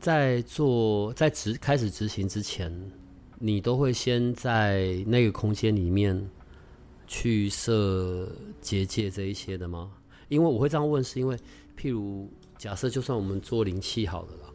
[0.00, 2.72] 在做在执开始执行之前，
[3.38, 6.28] 你都会先在那个空间里面
[7.06, 8.26] 去设
[8.62, 9.92] 结界这一些的吗？
[10.28, 11.36] 因为我会这样问，是因为
[11.78, 14.48] 譬如假设就算我们做灵气好了啦，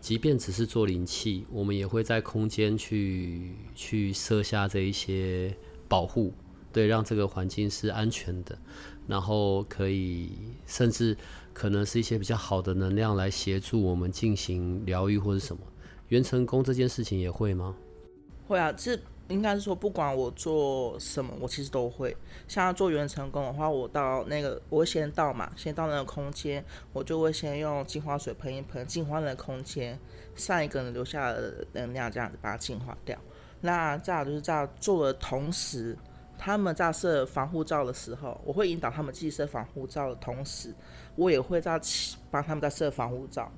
[0.00, 5.54] 即便只是做灵气，我们也会在空间去去设下这一些
[5.86, 6.32] 保护，
[6.72, 8.58] 对，让这个环境是安全的，
[9.06, 10.30] 然后可以
[10.66, 11.14] 甚至。
[11.56, 15.62] 可能是一些比较好的能量来协助我们进行疗愈或者什么，
[16.08, 17.74] 元成功这件事情也会吗？
[18.46, 18.94] 会啊，这
[19.28, 22.14] 应该是说不管我做什么，我其实都会。
[22.46, 29.98] 像做元成功的话，我到那个我会先到嘛，先到那个空间，我就会先用净化水喷一喷，净化那个空间，
[30.34, 33.18] 上一个人留下的能量这样子把它净化掉。
[33.62, 35.96] 那这样就是在做的同时，
[36.38, 40.74] 他们在设防护罩的时候，我会引导他们自己设防护罩的同时。
[41.14, 41.80] 我也会在
[42.30, 43.50] 帮他们在设防护罩，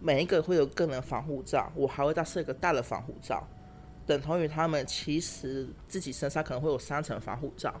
[0.00, 3.46] 每一个会有个人防护罩，我还会再设一个大的防护罩，
[4.06, 7.74] 等同于他们其实自己身上可能会有三层防护罩，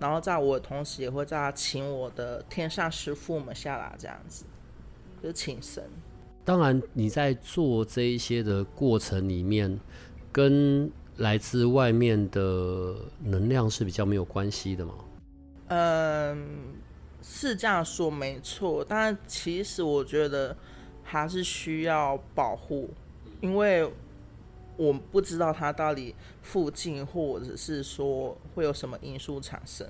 [0.00, 4.44] 然后在我同时也会再请我的天上师傅们下来，这样子
[5.22, 5.84] 就是请神。
[6.44, 9.78] 当然，你在做这一些的过程里面，
[10.32, 14.94] 跟来自外面的能量是比较没有关系的吗？
[15.68, 16.46] 嗯。
[17.24, 20.54] 是这样说没错，但其实我觉得
[21.04, 22.90] 还是需要保护，
[23.40, 23.88] 因为
[24.76, 29.86] 我不知道它到底附近或者是说会有什么因素产生。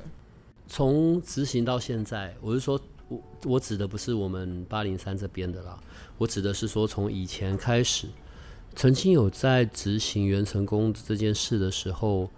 [0.69, 5.81] 从执行到现在，我是说我我指的不是我们八零三这边的啦，
[6.19, 8.09] 我指的是说从以前开始，
[8.75, 12.29] 曾经有在执行元成功这件事的时候，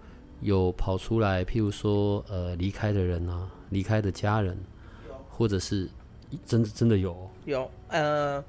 [0.41, 4.57] 有跑出来，譬如说呃离开的人啊，离开的家人。
[5.37, 5.89] 或者是
[6.45, 8.41] 真的真的有有呃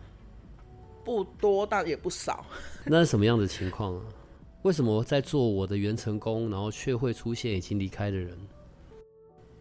[1.04, 2.46] 不多但也不少。
[2.84, 4.02] 那是什么样的情况啊？
[4.62, 8.38] 为什么在做我的元成功，然后却会出现已经离开的人？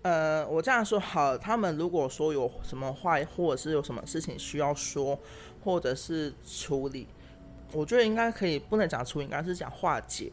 [0.04, 5.18] 呃，我这样说好，他们如果说有什么坏，或者是有什么事情需要说，
[5.64, 7.08] 或者是处理，
[7.76, 10.32] 我觉得应该可以，不能讲处理，应该是讲化解。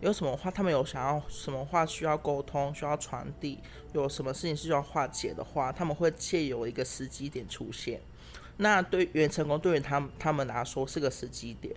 [0.00, 3.60] 有什么话，他们有想要什么话需要沟通、需要传递，
[3.92, 8.00] 有什么事情是需要化解的话，他们会借由一个时机点出现。
[8.56, 11.72] 那对元成功对于他们他们来说是个时机点，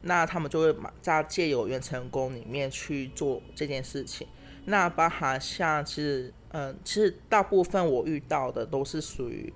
[0.00, 4.26] 那他们就会在借由元成功里面去做这件事情。
[4.64, 9.52] 那包含像其实，嗯，其实大部分我遇到的都是属于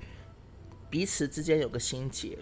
[0.90, 2.38] 彼此之间有个心结。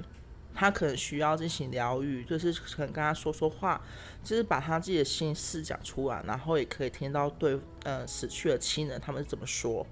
[0.54, 3.80] 他可能需要进行疗愈，就是可能跟他说说话，
[4.22, 9.86] 就是把他自己的心事讲出来，然后也可以听到对，呃，死去的亲人他们是怎么说，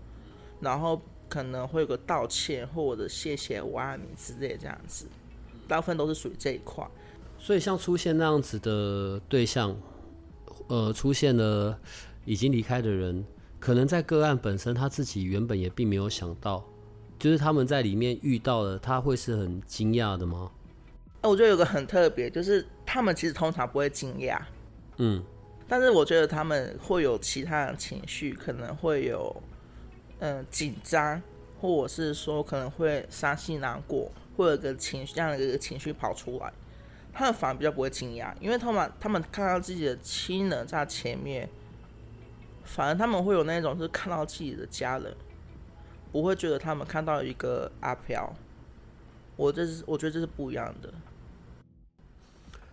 [0.61, 5.07] 然后可能会有个道歉或者谢谢我爱你之类这样子，
[5.67, 6.87] 大部分都是属于这一块。
[7.39, 9.75] 所以像出现那样子的对象，
[10.69, 11.79] 呃，出现了
[12.25, 13.25] 已经离开的人，
[13.59, 16.63] 可能在个案本身他自己原本也并没有想到。
[17.21, 20.51] 就是他们在里面遇到了，他会是很惊讶的吗？
[21.23, 24.41] 我觉得有个很特别，就是他们其实通常不会惊讶，
[24.97, 25.23] 嗯，
[25.69, 29.37] 但是我觉得他们会有其他的情绪，可能会有
[30.21, 31.21] 嗯紧张，
[31.61, 36.51] 或者是说可能会伤心难过，会有个情绪这样的一个情绪跑出来。
[37.13, 41.47] 他们反而比较不会惊讶，因为他们他们看到自己的亲人在前面，
[42.65, 45.15] 反而他们会有那种是看到自己的家人。
[46.13, 48.33] 不会觉得他们看到一个阿飘，
[49.37, 50.93] 我这是我觉得这是不一样的。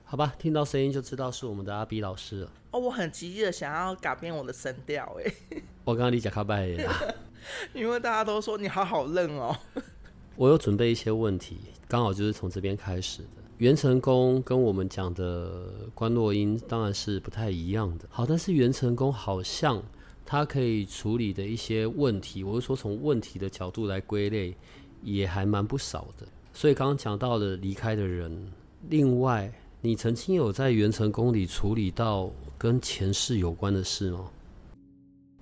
[0.04, 2.52] 好吧，听到声音就知道是我们的阿 B 老师了。
[2.72, 5.34] 哦，我很急的想要改变我的声调，哎。
[5.84, 6.90] 我刚刚理解卡拜耶，
[7.74, 9.56] 因为大家都说你好好愣哦。
[10.36, 11.58] 我有准备一些问题，
[11.88, 13.30] 刚好就是从这边开始的。
[13.58, 18.06] 元成功跟我们讲的关洛音当然是不太一样的。
[18.10, 19.84] 好，但是元成功好像。
[20.30, 24.54] 他可以处理的一些问题，我是说从问题的角度来归类，
[25.02, 26.28] 也还蛮不少的。
[26.52, 28.52] 所以刚刚讲到了离开的人，
[28.90, 34.30] 另外，你曾经有在元成宫里处理到跟前世有关的事吗？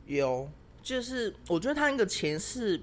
[0.06, 0.48] 有，
[0.84, 2.80] 就是我觉得他那个前世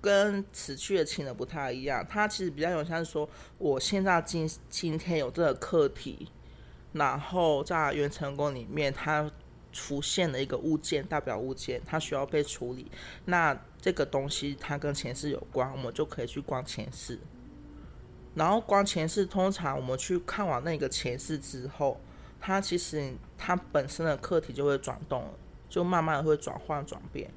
[0.00, 6.28] 跟此去的情人不太一样，他其实比较有像是说，我现在今今天有这个课题，
[6.92, 9.28] 然后在元成功里面，他
[9.72, 12.90] 出现了一个物件，代表物件，它需要被处理。
[13.24, 17.18] 那这个东西它跟前世有关，我们就可以去观前世。
[18.34, 22.00] 然后观前世，通常我们去看完那个前世之后，
[22.38, 25.30] 它其实它本身的课题就会转动了，
[25.68, 27.30] 就慢慢会转换转变。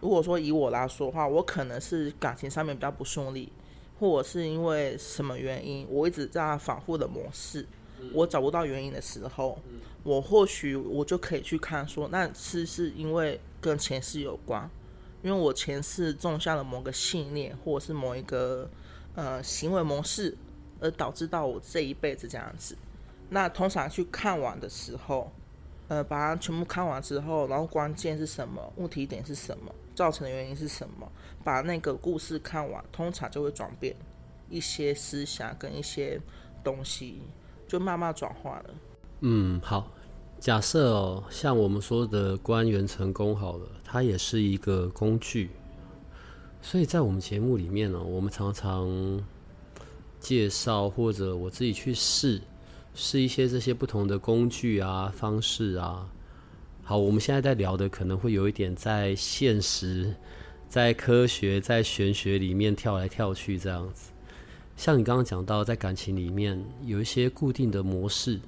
[0.00, 3.52] 如果说以我来说的话，我可能是感情上面比较不顺利，
[3.98, 7.66] 或者是因为什么原因，我一直在反复的模式，
[8.12, 9.58] 我找不到原因的时候，
[10.06, 14.70] 我或许我就可以去看说，那是是因为跟前世有关，
[15.20, 18.70] 因为我前世种下了某个信念，或者是某一个
[19.16, 20.36] 呃行为模式，
[20.78, 22.78] 而导致到我这一辈子这样子。
[23.30, 25.32] 那通常去看完的时候，
[25.88, 29.74] 呃，把它全部看完之后，然后关键是什么，问题点是什么？
[29.96, 31.10] 造成的原因是什么？
[31.42, 33.96] 把那个故事看完，通常就会转变
[34.48, 36.20] 一些思想跟一些
[36.62, 37.22] 东西，
[37.66, 38.74] 就慢慢转化了。
[39.22, 39.90] 嗯，好。
[40.38, 45.50] 假设哦，像我们说的官员成功好了，它也是一个工具。
[46.62, 48.88] 所以在我们节目里面呢，我们常常
[50.20, 52.40] 介绍或者我自己去试
[52.94, 56.08] 试一些这些不同的工具啊、方式啊。
[56.84, 60.14] 好，我们现在在聊的可能会有一点在现实、
[60.68, 64.12] 在科学、在玄学里面跳来跳去这样子。
[64.76, 68.38] 像你刚刚讲到，在感情里面有一些固定的模式，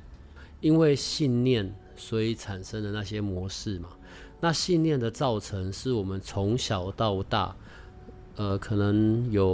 [0.60, 3.88] 因为信念所以产生的那些模式嘛。
[4.40, 7.56] 那信念的造成是我们从小到大，
[8.36, 9.46] 呃，可能有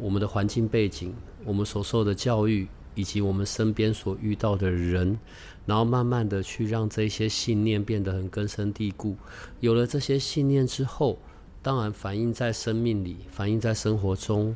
[0.00, 1.14] 我们的环境背景、
[1.44, 5.18] 我们所受的教育，以及我们身边所遇到的人。
[5.66, 9.16] 然后慢慢的去让这些信念变得很根深蒂固，
[9.60, 11.18] 有了这些信念之后，
[11.62, 14.54] 当然反映在生命里，反映在生活中，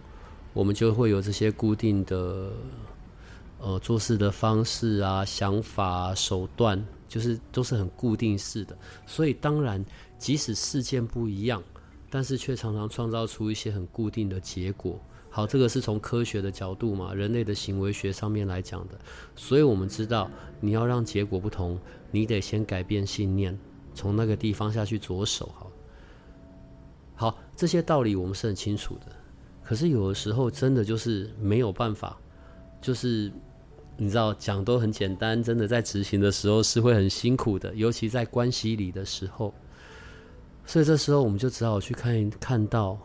[0.52, 2.52] 我们就会有这些固定的，
[3.60, 8.76] 呃，做事的方式啊、想法、手段，就是都是很固定式的。
[9.06, 9.84] 所以当然，
[10.16, 11.62] 即使事件不一样，
[12.08, 15.00] 但是却常常创造出一些很固定的结果。
[15.30, 18.98] 好，这个是从科学的角度嘛，人类的行为学上面来讲的，
[19.36, 21.78] 所以我们知道，你要让结果不同，
[22.10, 23.56] 你得先改变信念，
[23.94, 25.50] 从那个地方下去着手。
[25.54, 25.70] 好，
[27.14, 29.06] 好，这些道理我们是很清楚的，
[29.62, 32.18] 可是有的时候真的就是没有办法，
[32.80, 33.30] 就是
[33.98, 39.52] 你知道讲都很简单，真的在执行的时候是会很辛苦的，尤其在关系里的时候，
[40.64, 42.98] 所以这时候我们就只好去看看到。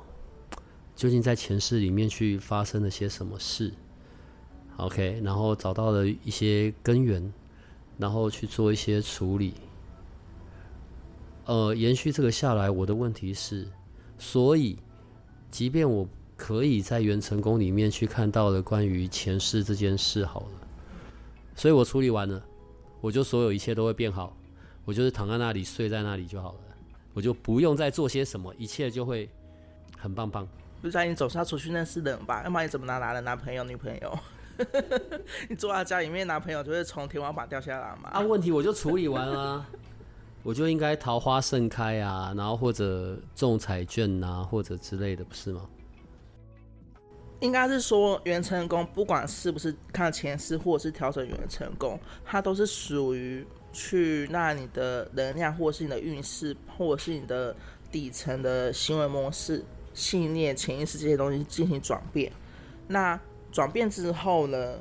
[0.95, 3.73] 究竟在前世里面去发生了些什么事
[4.77, 7.33] ？OK，然后找到了一些根源，
[7.97, 9.55] 然后去做一些处理。
[11.45, 13.67] 呃，延续这个下来，我的问题是，
[14.19, 14.77] 所以，
[15.49, 16.07] 即便我
[16.37, 20.62] 可以在元成功里面去看到了关于前世这件事，好了，
[21.55, 22.43] 所以我处理完了，
[23.01, 24.35] 我就所有一切都会变好，
[24.85, 26.59] 我就是躺在那里睡在那里就好了，
[27.13, 29.29] 我就不用再做些什么，一切就会
[29.97, 30.47] 很棒棒。
[30.81, 32.43] 不是你总是要出去认识人吧？
[32.43, 34.19] 要不然你怎么拿男的男朋友、女朋友？
[35.49, 38.09] 你坐在家里面，男朋友就会从天花板掉下来嘛？
[38.09, 39.65] 啊，问题我就处理完了，
[40.43, 45.61] 我就应该桃花盛开啊，然后或者中彩券啊，或者之类的，不是吗？
[47.43, 57.53] 应该是说元成功，不管是不是看前世，或者是调整元成功，它都是属于去那你的能量，或者是你的运势，或者是你的
[57.91, 59.61] 底层的行为模式。
[59.93, 62.31] 信念、潜意识这些东西进行转变，
[62.87, 63.19] 那
[63.51, 64.79] 转变之后呢，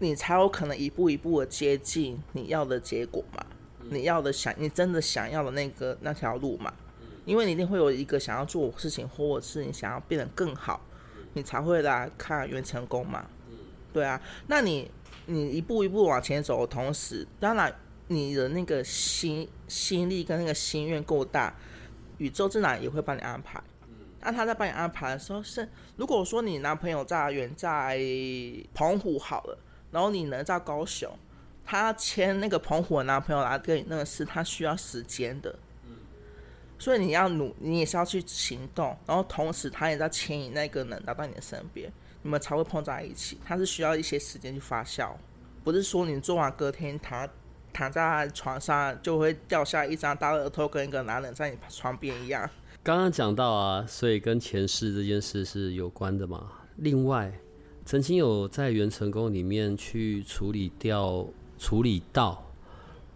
[0.00, 3.46] 你才有可能一步一步的接近你要的结果嘛？
[3.88, 6.74] 你要的想，你真的想要的那个那条路嘛？
[7.24, 10.78] 因为你一定会有一个想要做事情，或者是你想要变得更好，
[11.34, 13.24] 你才会来看原成功嘛？
[13.92, 14.90] 对啊，那你
[15.26, 17.74] 你一步一步往前走的同时，当然
[18.08, 21.54] 你的那个心心力跟那个心愿够大。
[22.18, 23.60] 宇宙自然也会帮你安排。
[24.20, 27.98] 那他在帮你安排的时候，是如果说你男朋友在远在
[28.72, 29.58] 澎湖好了，
[29.90, 31.10] 然后你能在高雄，
[31.64, 35.52] 他牵那个澎湖的男朋友来跟你那个事，他需要时间的。
[36.82, 41.88] 所以你要努，你也是要去行动，然后同时他也在牵引那个人来到你的身边，
[42.22, 43.38] 你们才会碰在一起。
[43.44, 45.12] 他是需要一些时间去发酵，
[45.62, 47.28] 不是说你做完隔天他。
[47.74, 52.46] 躺在床上就会掉下一张大额头，跟一个男人在你床边一样。
[52.82, 56.52] 刚刚讲到啊，所以跟前世这件事是有关的嘛。
[56.76, 57.32] 另外，
[57.86, 61.26] 曾经有在元成功里面去处理掉、
[61.58, 62.46] 处理到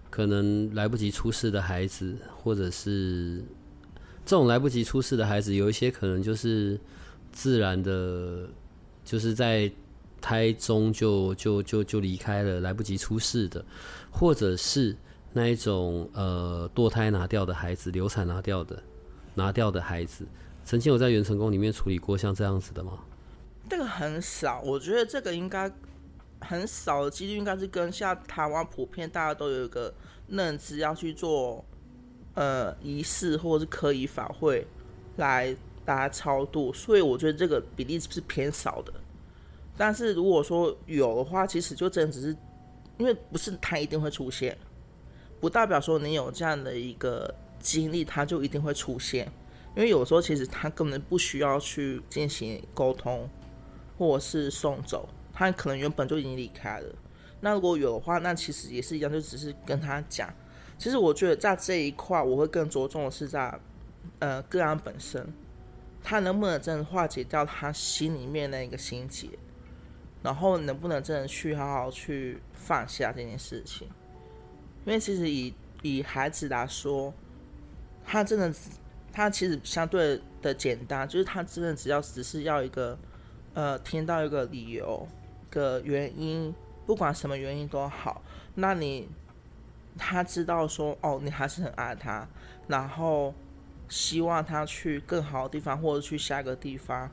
[0.09, 3.45] 可能来不及出世的孩子，或者是
[4.27, 6.79] 这种来不及出世的孩子，有一些可能就是
[7.31, 8.49] 自然的，
[9.05, 9.71] 就是在
[10.21, 13.65] 胎中就就就就离开了，来不及出世的，
[14.11, 14.97] 或者是
[15.33, 18.83] 那一种呃堕胎拿掉的孩子，流产拿掉的
[19.37, 20.27] 拿掉的孩子，
[20.65, 22.99] 曾经有在元成功里面处理过像这样子的吗？
[23.71, 25.71] 这个很少，我觉得这个应该
[26.41, 29.95] 很少的几率，应该是跟像台湾普遍大家都有一个
[30.27, 31.65] 认知，要去做。
[32.37, 34.67] 呃，仪式或者是科仪法会
[35.17, 38.93] 来大家超度，所以我觉得这个比例是偏少的。
[39.75, 42.37] 但是如果说有的话，其实就真的只是
[42.99, 44.55] 因为不是他一定会出现，
[45.41, 49.27] 不代表说你有这样的一个经历，他就一定会出现。
[49.75, 53.27] 因为有时候其实他根本不需要去进行沟通，
[53.97, 56.95] 或者是送走，他可能原本就已经离开了。
[57.41, 60.29] 那如果有的话，那其实也是一样，就只是跟他讲。
[60.79, 63.59] 其实我觉得在这一块，我会更着重的是在，
[64.19, 65.27] 呃，个案本身，
[66.03, 69.31] 他能不能真的化解掉他心里面那个心结，
[70.23, 73.89] 然后能不能真的去好好去放下这件事情？
[74.85, 77.13] 因为其实以以孩子来说，
[78.05, 78.55] 他真的
[79.11, 82.99] 他其实相对的简单，就是他真的只要只是要一个，
[83.55, 85.09] 呃，听到一个理由
[85.51, 86.55] 的原因，
[86.85, 88.21] 不管什么原因都好，
[88.55, 89.09] 那你。
[89.99, 92.29] 他知道说哦，你还是很爱他，
[92.69, 93.35] 然后
[93.89, 97.11] 希望他去更好的地方，或者去下一个地方，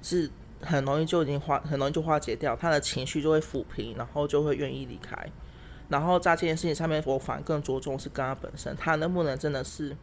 [0.00, 5.16] 是很容易就已经化，很容易就化解掉他的情绪，就会抚平，然后就会愿意离开。
[5.88, 9.94] 然后在这件事情上面，我反而更着重是跟他本身，他能不能真的是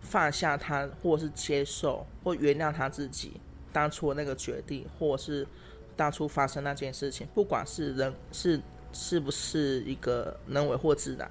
[0.00, 3.40] 放下他，或是接受或原谅他自己
[3.72, 5.46] 当初的那个决定，或者是
[5.96, 8.60] 当初发生那件事情，不管是人是。
[8.92, 11.30] 是不是一个能为祸自然？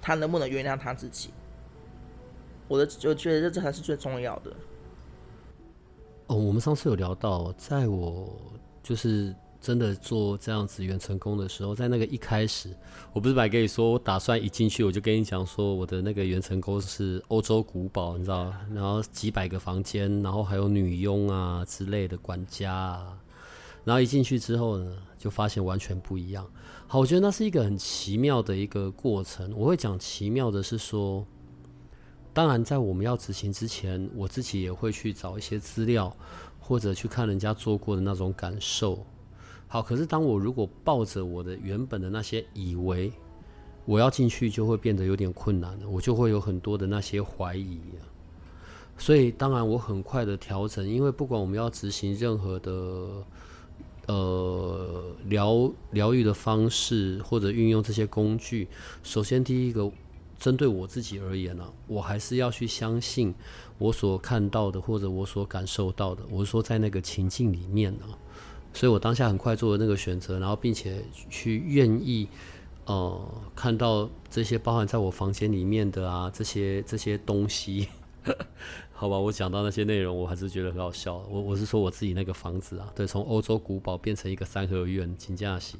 [0.00, 1.30] 他能不能原谅他自己？
[2.68, 4.52] 我的我觉得这这才是最重要的。
[6.28, 8.40] 哦，我们上次有聊到，在我
[8.82, 12.68] 就是真的做这样子元成功的时候，在那个一开始，
[13.12, 23.18] 我不是白跟你说，我打算一进去我就跟你讲说，我的那个元成功是欧洲古堡，你知道，然后几百个房间，然后还有女佣啊之类的管家啊，
[23.84, 26.48] 然后一进去之后呢，就发现完全不一样。
[26.90, 29.52] 好，我觉得那是一个很奇妙的一个过程。
[29.54, 31.22] 我会讲奇妙的是说，
[32.32, 36.10] 当然在我们要执行之前，我自己也会去找一些资料，
[36.58, 39.04] 或者去看人家做过的那种感受。
[39.66, 43.12] 好，可是当我如果抱着我的原本的那些以为
[43.84, 47.82] 我要进去，就会变得有点困难了，我就会有很多的那些怀疑。
[48.96, 53.22] 所以当然我很快的调整，因为不管我们要执行任何的。
[54.08, 58.66] 呃，疗疗愈的方式或者运用这些工具，
[59.02, 59.90] 首先第一个，
[60.38, 63.34] 针对我自己而言呢，我还是要去相信
[63.76, 66.22] 我所看到的或者我所感受到的。
[66.30, 68.06] 我是说，在那个情境里面呢，
[68.72, 72.26] 所以我当下很快做了那个选择，然后并且去愿意
[72.86, 73.20] 呃
[73.54, 77.88] 看到这些包含在我房间里面的啊这些这些东西。
[79.00, 81.18] 好吧，我讲到那些内容，我还是觉得很好笑。
[81.30, 85.78] 我我是说我自己那个房子啊，对，从欧洲古堡变成一个三合院，请假喜。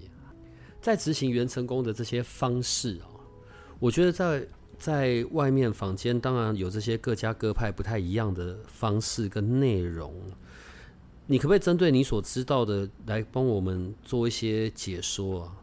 [0.81, 3.11] 在执行元成功的这些方式啊，
[3.81, 4.47] 我觉得在
[4.79, 10.15] 在外面房间，当然有这些各家各派不太一样的方式跟内容。
[11.27, 15.57] 你可不可以针对你所知道的来帮我们做一些解说啊？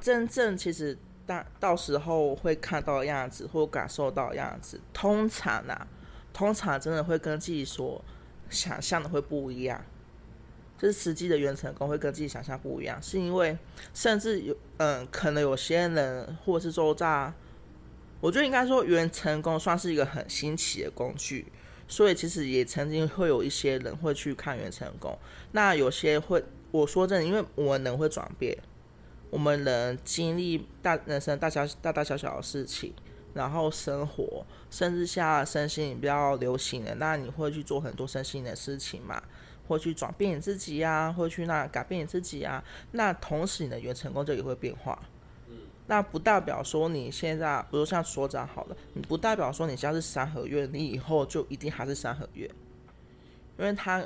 [0.00, 5.86] 真正其实到到时候会看到样子或感受到样子，通常啊。
[6.34, 8.04] 通常真的会跟自己所
[8.50, 9.82] 想象的会不一样，
[10.76, 13.56] 就是实际的原成功会跟自己想象不一样，是因为
[13.94, 17.32] 甚至有嗯，可能有些人或者是说在，
[18.20, 21.46] 我觉得应该说原成功算是一个很新奇的工具，
[21.86, 25.16] 所以其实也曾经会有一些人会去看原成功。
[25.52, 28.58] 那有些会我说真的，因为我们人会转变，
[29.30, 32.92] 我们人经历大人生大小大大小小的事情。
[33.34, 39.22] 然后生活，甚至下身心比较流行的，那你会去做很多身心的事情嘛？
[39.68, 42.60] 会去转变你自己呀，会去那改变你自己啊？
[42.90, 45.00] 那同时你的原成功就也会变化。
[45.48, 45.54] 嗯，
[45.86, 52.50] 那不代表说你现在，比如像所长好了，你不代表说你现在是三合院，你以后就一定还是三合院，
[53.56, 54.04] 因为它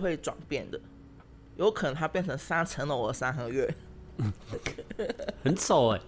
[0.00, 0.80] 会转变的，
[1.56, 3.74] 有可能它变成三层楼的三合院，
[5.42, 6.00] 很丑哎。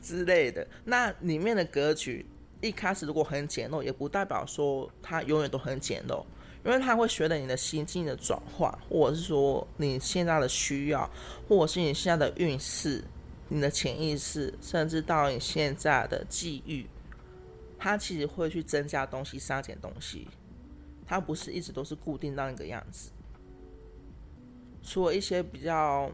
[0.00, 2.24] 之类的，那里面的格局
[2.60, 6.24] 一开始如果很简陋，也不代表说它永远都很简陋，
[6.64, 11.08] 因为它会随着你的心境的转换，或者是说你现在的需要，
[11.48, 13.04] 或者是你现在的运势、
[13.48, 16.84] 你的潜意识，甚至到你现在的际遇，
[17.78, 20.26] 它其实会去增加东西、删减东西，
[21.06, 23.10] 它不是一直都是固定到那个样子。
[24.82, 26.10] 除了一些比较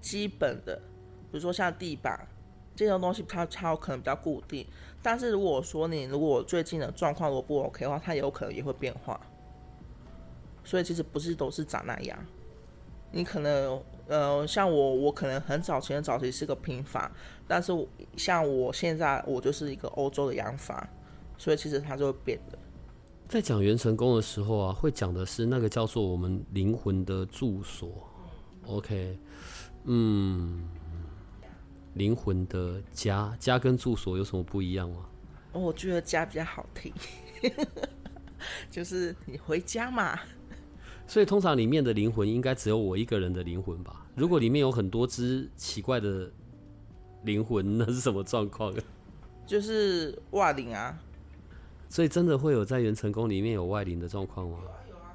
[0.00, 0.76] 基本的，
[1.30, 2.24] 比如说像地板
[2.76, 4.64] 这种东西，它它有可能比较固定。
[5.02, 9.20] 但是如果说你如果最近的状况如果不 OK 的话，它有可能也会变化。
[10.64, 12.18] 所以其实不是都是长那样。
[13.10, 17.10] 你可能呃，像我，我可能很早前早期是个平房，
[17.46, 17.72] 但是
[18.16, 20.86] 像我现在，我就是一个欧洲的洋房，
[21.38, 22.58] 所以其实它就会变的。
[23.28, 27.90] 在讲元成功的时候啊，会讲的是那个叫做我们灵魂的住所。
[28.66, 29.18] OK，
[29.84, 30.68] 嗯，
[31.94, 35.06] 灵魂的家，家跟住所有什么不一样吗？
[35.52, 36.92] 我觉得家比较好听，
[38.70, 40.18] 就是你回家嘛。
[41.06, 44.06] 所以通常里面的灵魂应该只有我一个人的灵魂吧？
[44.14, 46.30] 如果里面有很多只奇怪的
[47.22, 48.74] 灵魂，那是什么状况？
[49.46, 50.98] 就是外灵啊！
[51.88, 54.58] 所以真的会有在元成功里面有外灵的状况吗？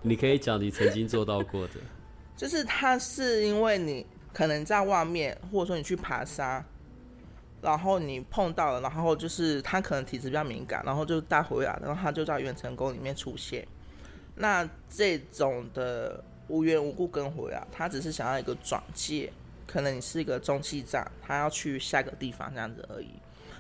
[0.02, 1.76] 你可以讲你曾经做到过的。
[2.36, 4.04] 就是他是因为你
[4.34, 6.66] 可能在外面，或者说你去爬山，
[7.62, 13.66] 然后你碰到了，然后就是他可能体质比较敏感，然后就带回来，然后他就在元成功里面出现。
[14.36, 19.32] 那这种的无缘无故跟回来，他只是想要一个转介，
[19.68, 23.10] 可能你是一个中继站，他要去下一个地方这样子而已。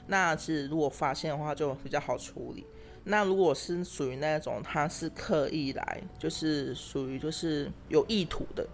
[0.07, 2.65] 那其实如果发现的话，就比较好处理。
[3.05, 8.67] 那如果是属于那种他是刻意来，就是属于就是有意图的，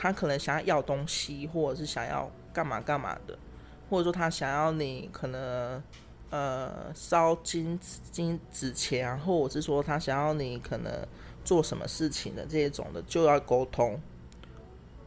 [0.00, 3.38] 他可能想要要东西，或者是想要干嘛干嘛的，
[3.90, 5.82] 或者说他想要你可能。
[6.32, 7.76] 呃，烧金
[8.12, 11.04] 金纸钱啊，或者是说他想要你可能
[11.44, 14.00] 做什么事情的这种的，就要沟通，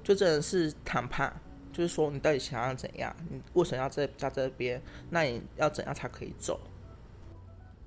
[0.03, 1.33] 就真的是谈判，
[1.71, 6.59] 就是说你到底想要怎样，你为什么要在在这边，那你要怎样才可以走？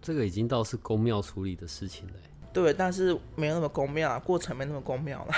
[0.01, 2.15] 这个已经到是公庙处理的事情了。
[2.55, 5.35] 对，但是没有那么公庙啊，过程没那么公庙了，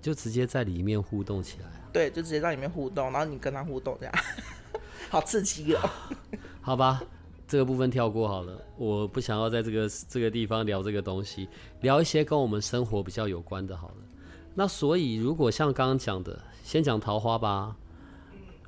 [0.00, 1.66] 就直接在里面互动起来。
[1.92, 4.14] 对，就直接在里面互动，然后你跟他互动这样。
[5.10, 5.80] 好刺激哦！
[6.62, 7.02] 好吧，
[7.48, 8.56] 这个部分跳过好了。
[8.76, 11.48] 我不想要在这个这个地方聊这个东西，
[11.80, 13.76] 聊一些跟我们生活比较有关的。
[13.76, 13.94] 好了，
[14.54, 17.76] 那所以如果像刚刚讲的，先讲桃花吧。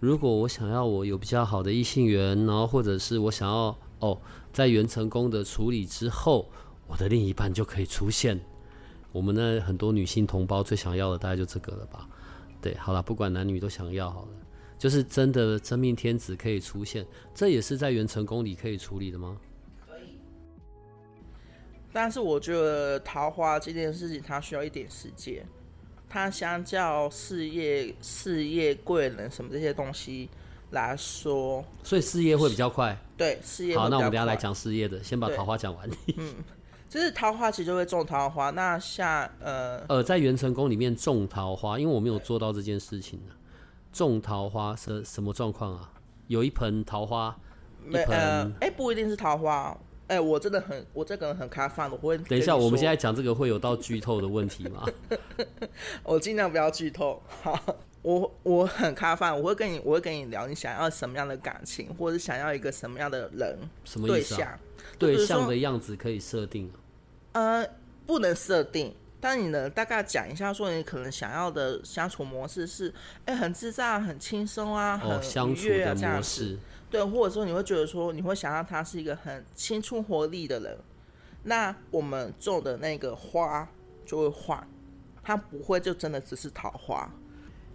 [0.00, 4.20] 如果我想要我有比较好的异性缘，然后或者是我想要哦，
[4.52, 6.50] 在缘成功的处理之后，
[6.88, 8.40] 我的另一半就可以出现。
[9.12, 12.08] 我们的很多女性同胞最想要的大概就这个了吧？
[12.60, 14.28] 对，好了，不管男女都想要好了。
[14.78, 19.36] 就是真的真命天子可以出现，这也是在元成功里可以处理的吗？
[19.86, 20.18] 可以。
[21.92, 25.46] 但是我觉得桃花这件事情，它需要一点时间。
[26.08, 30.28] 它相较事业、事业贵人什么这些东西
[30.72, 32.94] 来说，所以事业会比较快。
[33.16, 33.88] 对，事业好。
[33.88, 35.88] 那我们等下来讲事业的，先把桃花讲完。
[36.16, 36.34] 嗯，
[36.92, 38.50] 就是桃花其实就会种桃花。
[38.50, 43.32] 那像呃呃，在元成功里面种桃花，因为我没有做到这件事情呢。
[43.90, 45.90] 种桃花是什么状况啊？
[46.26, 47.34] 有一盆桃花，
[47.82, 49.74] 没呃哎，不一定是桃花。
[50.08, 54.86] 哎，我真的很，我这个人很开放的，我会等一下，我们现在讲这个会有到剧透的问题吗？
[56.04, 57.22] 我尽量不要剧透。
[57.40, 57.58] 好，
[58.02, 63.58] 我我很开放，我会跟你，我会跟你聊，你想要什么样的感情，或者想要一个什么样的人？
[63.82, 64.58] 什么意思啊？
[64.98, 66.70] 对象的样子可以设定？
[67.32, 67.66] 呃，
[68.06, 68.94] 不能设定。
[69.20, 69.70] 但你呢？
[69.70, 72.92] 大概讲一下，说你可能想要的相处模式是，
[73.24, 76.58] 哎，很自在、很轻松啊，很愉悦啊，这样子。
[76.90, 80.76] 对，或者说你会觉得说，你会想要他是一个很青春活力的人。
[81.44, 83.68] 那我们种的那个花
[84.04, 84.68] 就会换，
[85.22, 87.08] 它不会就真的只是桃花。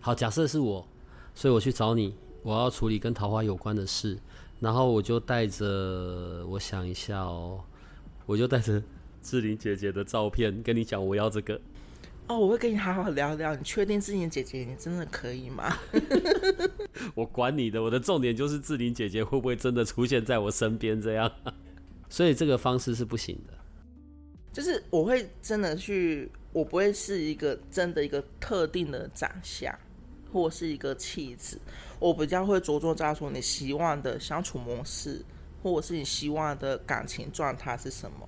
[0.02, 0.86] 好，假设是我，
[1.34, 4.20] 所以我去找你，我要处理跟桃花有关的事，
[4.60, 7.64] 然后我就带着，我想一下哦，
[8.26, 8.84] 我就带着。
[9.22, 11.60] 志玲姐姐的照片，跟你讲我要这个。
[12.28, 13.56] 哦，我会跟你好好聊聊。
[13.56, 15.78] 你确定志玲姐姐你真的可以吗？
[17.16, 21.32] 我管你的，我的重点就是志玲姐姐会不会真的出现在我身边这样。
[22.10, 23.54] 所以这个方式是不行的。
[24.52, 29.74] 就是我会真的去，我不会是一个真的一个特定的长相，
[30.34, 31.58] 或是一个气质。
[32.00, 35.24] 我比较会着重在说你希望的相处模式，
[35.64, 38.28] 或者是你希望的感情状态是什么。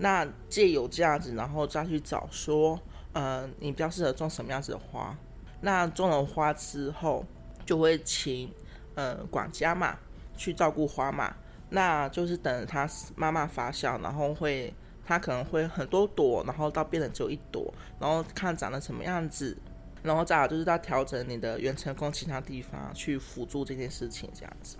[0.00, 2.80] 那借有这样子，然后再去找说，
[3.12, 5.16] 呃，你比较适合种什么样子的花？
[5.60, 7.24] 那种了花之后，
[7.66, 8.48] 就会请
[8.94, 9.98] 呃管家嘛
[10.36, 11.34] 去照顾花嘛。
[11.70, 14.72] 那就是等它慢慢发酵，然后会
[15.04, 19.54] 它可能会很多朵，然后到变成只有一朵，然后看长得什么样子，
[20.02, 24.76] 然后再就是在调整你的原成功其他地方去辅助这件事情这样子。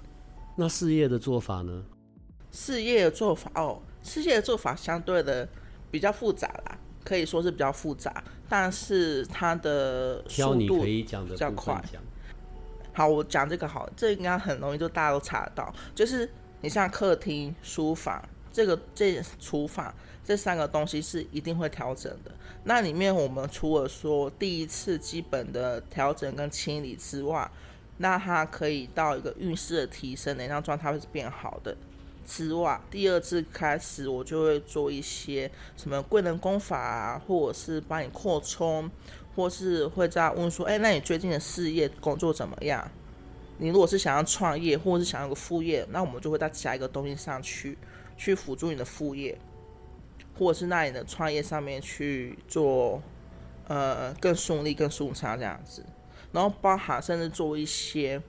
[0.56, 1.84] 那事业的做法呢？
[2.50, 5.48] 事业的做法哦，世界的做法相对的
[5.90, 11.04] 比较复杂啦，可以说是比较复杂，但是它的速度比
[11.36, 11.82] 较快。
[12.92, 15.72] 好，我讲这个好，这应该很容易，就大家都查得到。
[15.94, 16.28] 就是
[16.60, 18.20] 你像客厅、书房，
[18.52, 22.32] 这个这厨房这三个东西是一定会调整的。
[22.64, 27.48] 那里面我们除了说第一次基本的调整跟清理之外，
[27.98, 31.76] 那它可以到一个运势的提升，能量状态会是变好的。
[32.28, 38.88] 之外，第二次开始我就会做一些什么贵人功法啊，或者是帮你扩充。
[39.34, 42.90] 或是会在问说，哎，那你最近的事业工作怎么样？
[43.58, 47.78] 你如果是想要创业，或者是想要个副业，那我们就会再加一个东西上去，
[48.16, 49.38] 去辅助你的副业，
[50.36, 53.00] 或者是那你的创业上面去做，
[53.68, 55.86] 呃，更顺利、更顺畅这样子。
[56.32, 58.20] 然后包含甚至做一些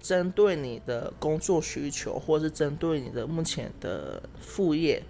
[0.00, 5.02] 针对你的工作需求，或是针对你的目前的副业，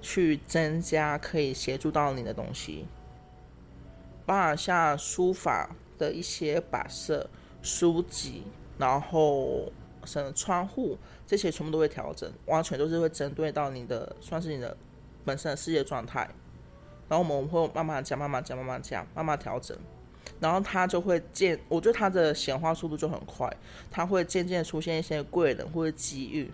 [0.00, 2.86] 去增加可以协助到你的东西。
[4.24, 7.28] 包含像书法的一些摆设、
[7.62, 8.44] 书籍，
[8.78, 9.70] 然后
[10.04, 14.76] 什么窗户这些全部都会调整，完全都是会针对到你的，算是你的
[15.24, 16.30] 本身的事业状态。
[17.08, 19.76] 然后我们会慢慢讲、慢慢讲、慢慢讲、慢慢调整，
[20.38, 23.50] 然后他就会渐，我觉得他的显化速度就很快，
[23.90, 26.50] 他会渐渐出现一些贵人或者机遇，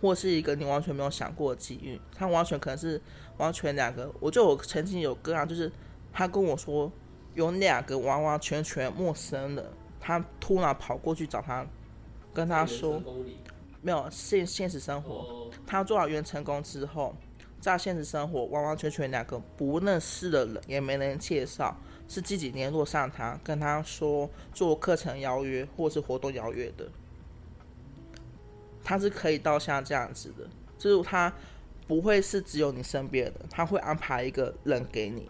[0.00, 3.00] 或是一个你完全没有想过的机遇，他完全可能是
[3.36, 4.10] 完全两个。
[4.20, 5.70] 我就我曾经有个案就是。
[6.10, 6.90] 他跟我说，
[7.34, 9.64] 有两个完完全全陌生人，
[10.00, 11.64] 他突然跑过去找他，
[12.32, 13.00] 跟他说，
[13.82, 17.14] 没有现现实生活，他做好原成功之后，
[17.60, 21.76] 在现实生活完完全全两个不认识的人，也没人介绍，
[22.08, 26.88] 是自己联络上他，跟他说做课程邀约或是活动邀约的，
[28.82, 31.30] 他是可以到像这样子的，就是他
[31.86, 35.28] 不会是只有你身边的，他会安排一个人给你。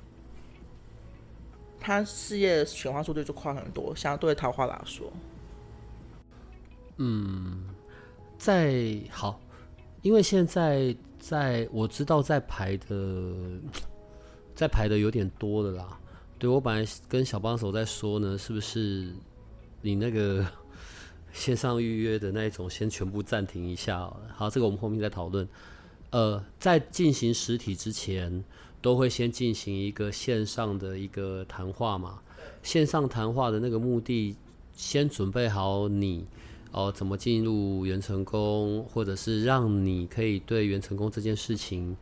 [1.81, 5.12] 他事业的显化速度就快很多，相对桃花来说。
[6.97, 7.64] 嗯，
[8.37, 9.41] 在好，
[10.03, 12.87] 因为现在在我知道在排的，
[14.55, 15.99] 在排的有点多的啦。
[16.38, 19.12] 对我本来跟小帮手在说呢，是不是
[19.83, 20.46] 你那个
[21.33, 24.11] 线上预约的那一种，先全部暂停一下。
[24.35, 25.48] 好，这个我们后面再讨论。
[26.11, 28.44] 呃，在进行实体之前。
[28.81, 32.20] 都会先进行一个线上的一个谈话嘛？
[32.62, 34.37] 线上谈话的那个目的，
[34.72, 36.24] 先准备好你
[36.70, 41.96] 哦，怎么进入元成功，或者是让你可以对元成功这件事情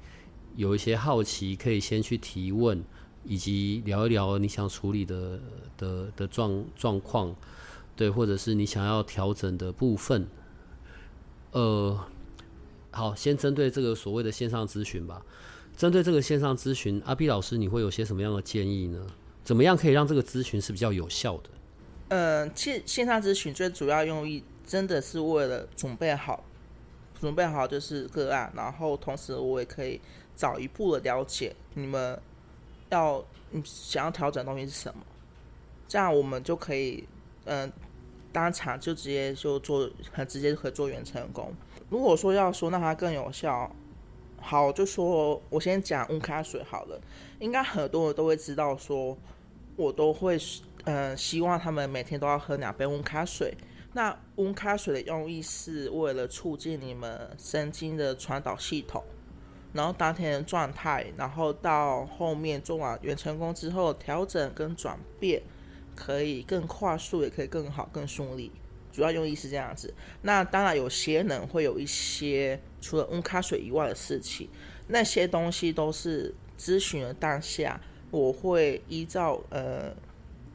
[0.54, 2.84] 有一些好奇，可以先去提问，
[3.26, 5.40] 以及聊一聊你想处理的
[5.76, 7.34] 的的状状况，
[7.94, 10.26] 对，或者是你想要调整的部分。
[11.52, 11.98] 呃，
[12.90, 15.22] 好，先针对这个所谓的线上咨询吧。
[15.76, 19.06] 针对这个线上咨询，阿 B 老师，你会有些什么样的建议呢？
[19.44, 21.50] 怎么样可以让这个咨询是比较有效的？
[22.08, 26.44] 嗯，线线上咨询最主要用意真的是为了准备好，
[27.20, 30.00] 准备好就是个案，然后同时我也可以
[30.34, 32.18] 早一步的了解你们
[32.90, 35.00] 要你想要调整东西是什么，
[35.88, 37.06] 这样我们就可以
[37.44, 37.72] 嗯
[38.32, 41.52] 当场就直接就做很直接就可以做原成功。
[41.88, 43.70] 如果说要说让它更有效。
[44.38, 47.00] 好，就说我先讲温开水好了。
[47.40, 49.16] 应该很多人都会知道，说
[49.74, 50.38] 我都会
[50.84, 53.56] 嗯希望他们每天都要喝两杯温开水。
[53.94, 59.02] 那温开水的用意是为了促进你们神经的传导系统，
[59.76, 65.42] 然后当天的状态，然后到后面做完远成功之后，调整跟转变
[65.94, 68.50] 可以更快速，也可以更好、更顺利。
[68.90, 74.48] 主要用意是这样子，那当然有些人会有一些除了温开水以外的事情，
[74.88, 77.78] 那些东西都是咨询的当下，
[78.10, 79.94] 我会依照呃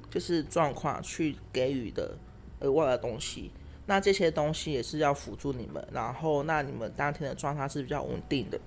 [0.09, 2.17] 就是状况去给予的
[2.61, 3.51] 额外的东西。
[3.85, 8.59] 那这些东西也是要辅助你们，然后那你们当天的状态是比较稳定的，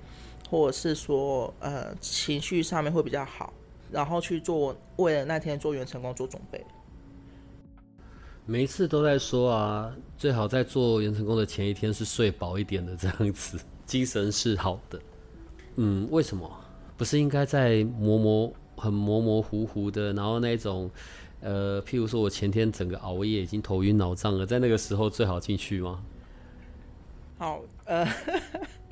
[0.48, 3.52] 或者是说呃情绪上面会比较好，
[3.90, 6.64] 然后去做为了那天做元成功做准备。
[8.46, 15.00] 每一次都在说啊，最好在做原成功的前一天是睡饱一点的这样子，精神是好的。
[15.76, 16.50] 嗯，为什么？
[16.96, 20.90] 不是应该在模模很模模糊糊的，然后那种
[21.40, 26.00] 呃，譬如说我前天整个熬夜已经头晕脑胀了，在那个时候最好进去吗？
[27.38, 28.06] 好，呃，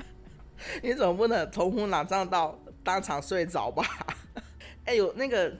[0.83, 3.85] 你总不能头昏脑胀到当场睡着吧？
[4.85, 5.53] 哎呦，那个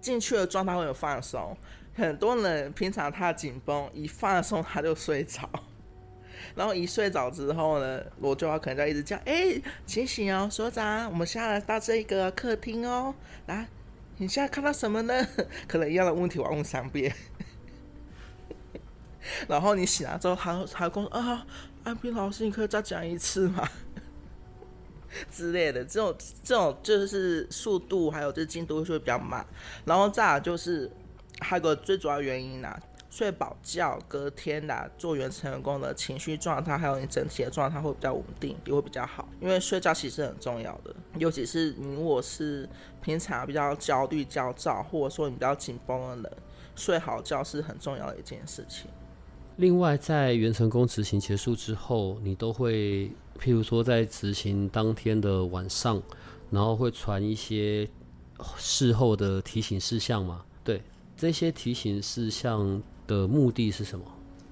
[0.00, 1.56] 进去的状态会有放松。
[1.94, 5.48] 很多人平常他紧绷，一放松他就睡着，
[6.54, 13.14] 然后一睡着之后呢，我就要可能在一直叫，哎，醒醒哦，所长，我们现在到这个客厅哦，
[13.46, 13.66] 来，
[14.18, 15.26] 你现在看到什么呢？
[15.66, 17.12] 可能一样的问题我要问三遍。
[19.48, 21.46] 然后你醒来之后，他他跟我说啊，
[21.82, 23.68] 安平老师，你可以再讲一次吗？
[25.30, 29.44] 之类的，这种这种就是速度还有就是进度会比较慢。
[29.84, 30.90] 然后再来就是
[31.40, 32.78] 还有个最主要原因呢，
[33.10, 39.28] 睡饱觉，隔天的做原成功的情绪状态还有你整体的状态会比较稳定，也会比较好。
[39.40, 42.68] 因为睡觉其实很重要的，尤其是你我是
[43.00, 46.38] 平常比较焦虑、焦躁，或者说你比较紧绷的人，
[46.76, 48.90] 睡好觉是很重要的一件事情。
[49.56, 56.02] 另外，在元成功执行结束之后，你都会，譬如说在执行当天的晚上，
[56.50, 57.88] 然后会传一些
[58.56, 60.44] 事后的提醒事项嘛？
[60.64, 60.82] 对，
[61.16, 64.04] 这些提醒事项的目的是什么？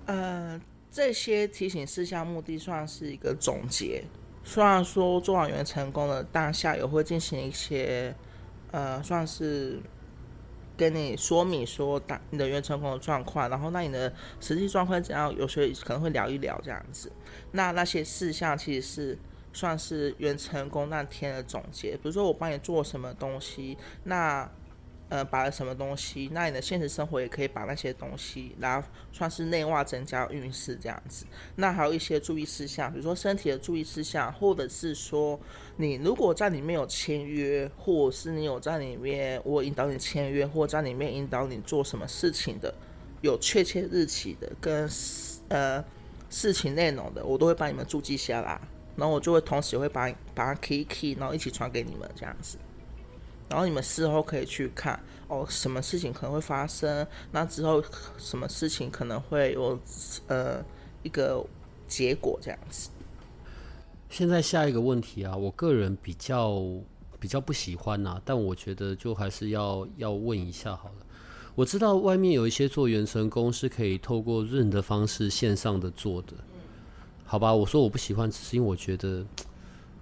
[0.07, 4.05] 呃，这些提醒事项目的算是一个总结。
[4.45, 8.15] 虽然说做完员成功的当下也会进行一些，
[8.71, 9.81] 呃，算是。
[10.77, 15.35] 跟你说明说，打你的原成功的状况，然后那你的实际状况怎样？
[15.37, 17.11] 有时候可能会聊一聊这样子。
[17.53, 19.19] 那那些事项其实是
[19.53, 21.93] 算是原成功那天的总结。
[21.93, 24.51] 比如说我帮你做什么东西，那。
[25.09, 26.29] 呃，摆了什么东西？
[26.33, 31.25] 那你的现实生活也可以把那些东西，然后算是内化增加运势这样子。
[31.55, 35.39] 那还有一些注意事项，比如说身体的注意事项，或者是说
[35.77, 42.75] 你如果在里面有签约，或者是你有在里面我引导你签约，或在里面引导你做什么事情的，
[43.21, 44.91] 有确切日期的跟
[45.51, 45.85] 呃
[46.29, 48.61] 事情内容的，我都会帮你们注记下来，
[48.97, 52.59] 然后我就会同时会把把它 key key，然后一起传给你们这样子。
[53.49, 57.07] 然后你们事后可以去看哦，什么事情可能会发生？
[57.31, 57.83] 那之后
[58.19, 59.79] 什么事情可能会有
[60.27, 60.65] 呃
[61.05, 61.45] 一个
[61.87, 62.91] 结果这样子。
[64.11, 66.61] 现在下一个问题啊，我个人比较
[67.21, 71.07] 比较不喜欢呐，但我觉得就还是要要问一下好了。
[71.55, 76.35] 我知道外面有一些做原成功是可以透过润的方式线上的做的，
[77.25, 77.55] 好吧？
[77.55, 79.25] 我说我不喜欢，只是因为我觉得。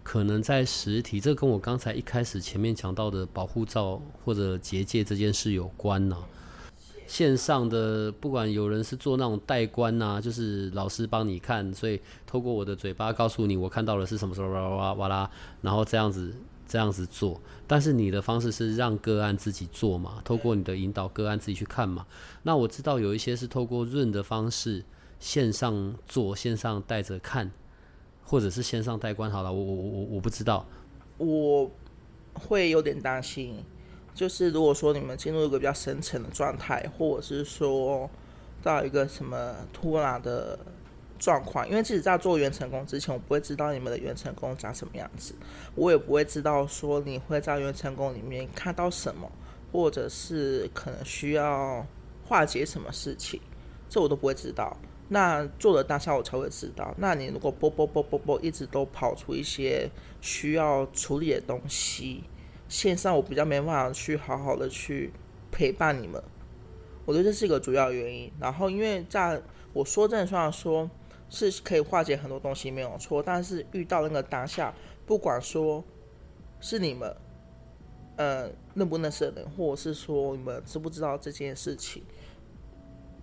[0.04, 6.18] 可能在实体，这跟我刚才一开始前面讲到的保护罩或者结界这件事有关呐。
[7.06, 15.30] 线上的不管有人是做那种代观呐，就是老师帮你看，所以透过我的嘴巴告诉你我看到的是什么，什么哇哇哇啦，
[15.62, 16.34] 然后这样子
[16.68, 17.40] 这样子做。
[17.66, 22.06] 但是你的方式是让个案自己做嘛，透过你的引导个案自己去看嘛。
[22.42, 24.84] 那我知道有一些是透过润的方式
[25.18, 27.50] 线上做，线上带着看。
[28.24, 30.66] 或者是线上代关好了，我我我我不知道，
[31.18, 31.70] 我
[32.32, 33.62] 会有点担心，
[34.14, 38.08] 就是如果说你们进入一个比较深层的状态，或者是说
[38.62, 40.58] 到一个什么突然的
[41.18, 45.34] 状况，因为即使在做元成功之前，我不会知道你们的元成功长什么样子，
[45.74, 49.30] 我也不会知道说你会在元成功里面看到什么，
[49.70, 51.86] 或者是可能需要
[52.24, 53.40] 化解什么事情，
[53.88, 54.76] 这我都不会知道。
[55.08, 56.94] 那做的当下我才会知道。
[56.96, 59.88] 那你如果啵啵啵啵啵一直都跑出一些
[60.20, 62.24] 需要处理的东西，
[62.68, 65.12] 线上我比较没办法去好好的去
[65.52, 66.22] 陪伴你们。
[67.04, 68.32] 我觉得这是一个主要原因。
[68.40, 69.40] 然后因为在
[69.74, 70.90] 我说真的，虽然说
[71.28, 75.84] 是可以化解很多东西没有错，但是遇到那个当下，不管说
[76.60, 77.14] 是你们
[78.16, 82.02] 呃认不认识的人，或者是说你们知不知道这件事情。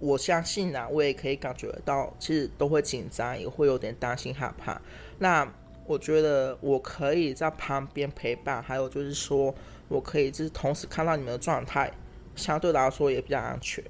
[0.02, 4.82] 我相信啊，我也可以感觉到，其实都会紧张，也会有点担心害怕。
[5.20, 5.48] 那
[5.86, 9.54] 我觉得我可以在旁边陪伴，还有就是说
[9.88, 11.92] 我可以就是同时看到你们的状态，
[12.36, 13.84] 相对来说也比较安全，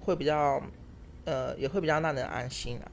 [0.00, 0.62] 会比较
[1.24, 2.92] 呃，也会比较让人安心啊。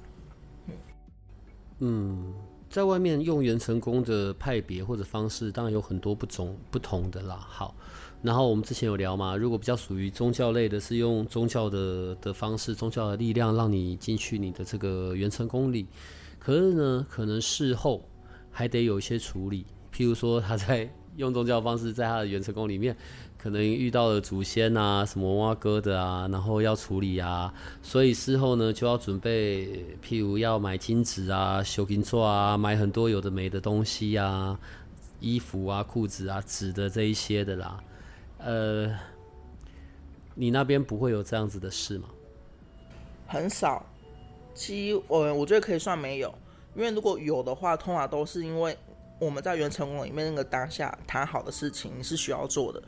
[1.80, 2.34] 嗯，
[2.70, 7.36] 在外面用元成功的派别或者方式，当然有很多不同不同的啦。
[7.50, 7.76] 好。
[8.24, 15.86] 然后我们之前有聊嘛，如果比较属于宗教类的，是用宗教的的方式、宗教的力量让你进去你的这个元成功里。
[16.40, 18.04] 可是呢，可能事后
[18.50, 22.98] 还得有一些处理，譬如说他在用宗教方式在他的元成功里面，
[23.38, 34.60] 可能遇到了祖先啊、什么挖哥的啊，然后要处理啊，所以事后呢就要准备，譬如要买金纸啊、修金座啊、买很多有的没的东西啊、
[35.20, 37.80] 衣服啊、裤子啊、纸的这一些的啦。
[38.40, 38.94] 呃，
[40.36, 42.10] 你那边不会有这样子的事吗？
[43.28, 43.86] 很少，
[44.56, 46.34] 其我我觉得可以算没有，
[46.76, 48.78] 因为如果有的话，通常都是因为
[49.20, 52.82] 我们在原成功里面那个当下谈好的事情，你是需要做的。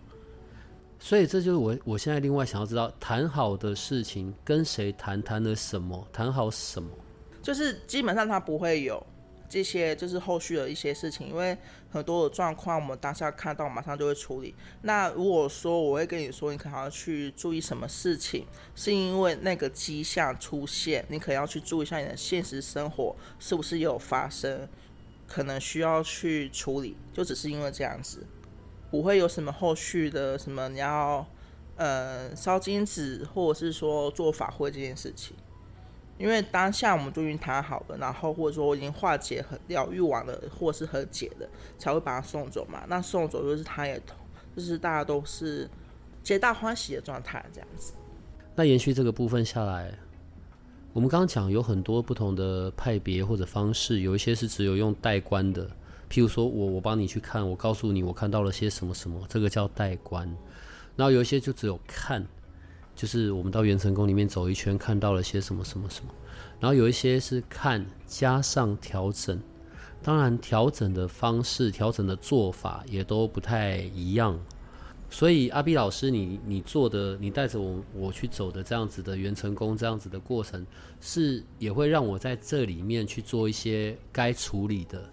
[1.00, 6.90] 所以这就是我我现在另外想要知道，谈好的事情跟谁谈，谈了什么，谈好什么？
[7.42, 9.02] 就是基本上它不会有
[9.48, 11.58] 这些就是后续的一些事情，因为
[11.90, 14.54] 很多的状况我们当下看到马上就会处理。
[14.82, 24.68] 那如果说我会跟你说，你可能要去注意什么事情，是因为那个迹象出现，你可能要去注意一下你的现实生活是不是有发生，
[25.26, 28.28] 可能需要去处理，就只是因为这样子，
[28.90, 31.26] 不会有什么后续的什么你要
[31.76, 35.36] 呃烧金纸或者是说做法会这件事情。
[36.18, 41.48] 因为当下我们就已经谈好了，然后或者说我已经化解、和疗愈完了，或是和解了，
[41.78, 42.84] 才会把他送走嘛。
[42.90, 43.98] 那送走就是他也，
[44.54, 45.70] 就是大家都是
[46.22, 47.94] 皆大欢喜的状态，这样子。
[48.54, 49.98] 那延续这个部分下来，
[50.92, 55.72] 我们刚刚讲有很多不同的派别或者方式，有一些是只有用代观的，
[56.10, 60.28] 譬如说我我帮你去看，我告诉你我看到了些什么什么，这个叫代观。
[60.96, 62.26] 然后有一些就只有看。
[62.96, 66.12] 就是我们到元成宫里面走一圈，看到了些什么什么什么，
[66.60, 69.40] 然后有一些是看加上调整，
[70.04, 74.38] 当然调整的方式、调整的做法也都不太一样。
[75.10, 80.68] 所以阿 B 老师，你你做的，你带着我我去走的这样子的元成功这样子的过程，
[81.00, 85.10] 是也会让我在这里面去做一些该处理的。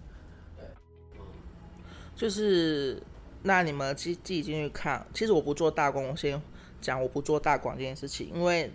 [2.16, 3.00] 就是
[3.44, 6.42] 那你们自自己进去看，其实我不做大功先。
[6.78, 8.70] 讲我不做大广这件事情，因为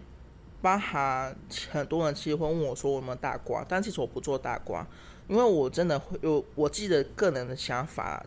[0.59, 1.33] 包含
[1.69, 4.85] 很多人其实会问我说我有没有大瓜，但其实我不做大瓜，
[5.29, 8.25] 因为我真的会有我自己的个人的想法，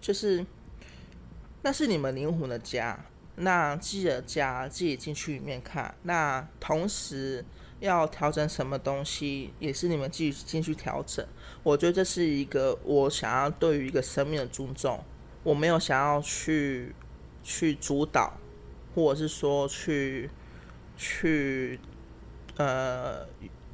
[0.00, 0.44] 就是
[1.62, 3.02] 那是你们灵魂的家，
[3.36, 7.42] 那自己的家自己进去里面看，那同时
[7.80, 11.26] 要调整什么东西也是你们自己进去调整，
[11.62, 15.02] 我觉得这是一个我想要对于一个生命的尊重，
[15.42, 16.94] 我没有想要去
[17.42, 18.32] 去主导。
[18.94, 20.28] 或者是说去
[20.96, 21.78] 去
[22.56, 23.24] 呃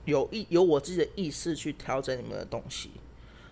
[0.04, 2.90] 有意有我自己的意识去调整你们的东西，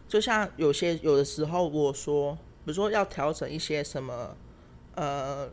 [0.07, 4.37] 就像有些有的时候我说，比如说要调整一些什么
[4.97, 5.49] 呃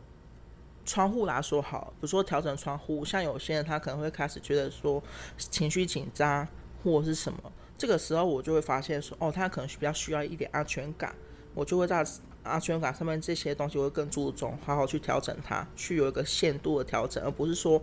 [0.90, 5.00] 窗户来说好，比如说调整窗户，像有些人他可能会开始觉得说
[5.38, 6.48] 情绪紧张
[6.82, 7.38] 或者是什么，
[7.78, 11.14] 这个时候我就会发现说哦，他可能比较需要一点安全感，
[11.54, 12.04] 我就会在。
[12.42, 17.80] 安全感上面这些东西会更注重，好好去调整它，去有一个限度的调整，而不是说，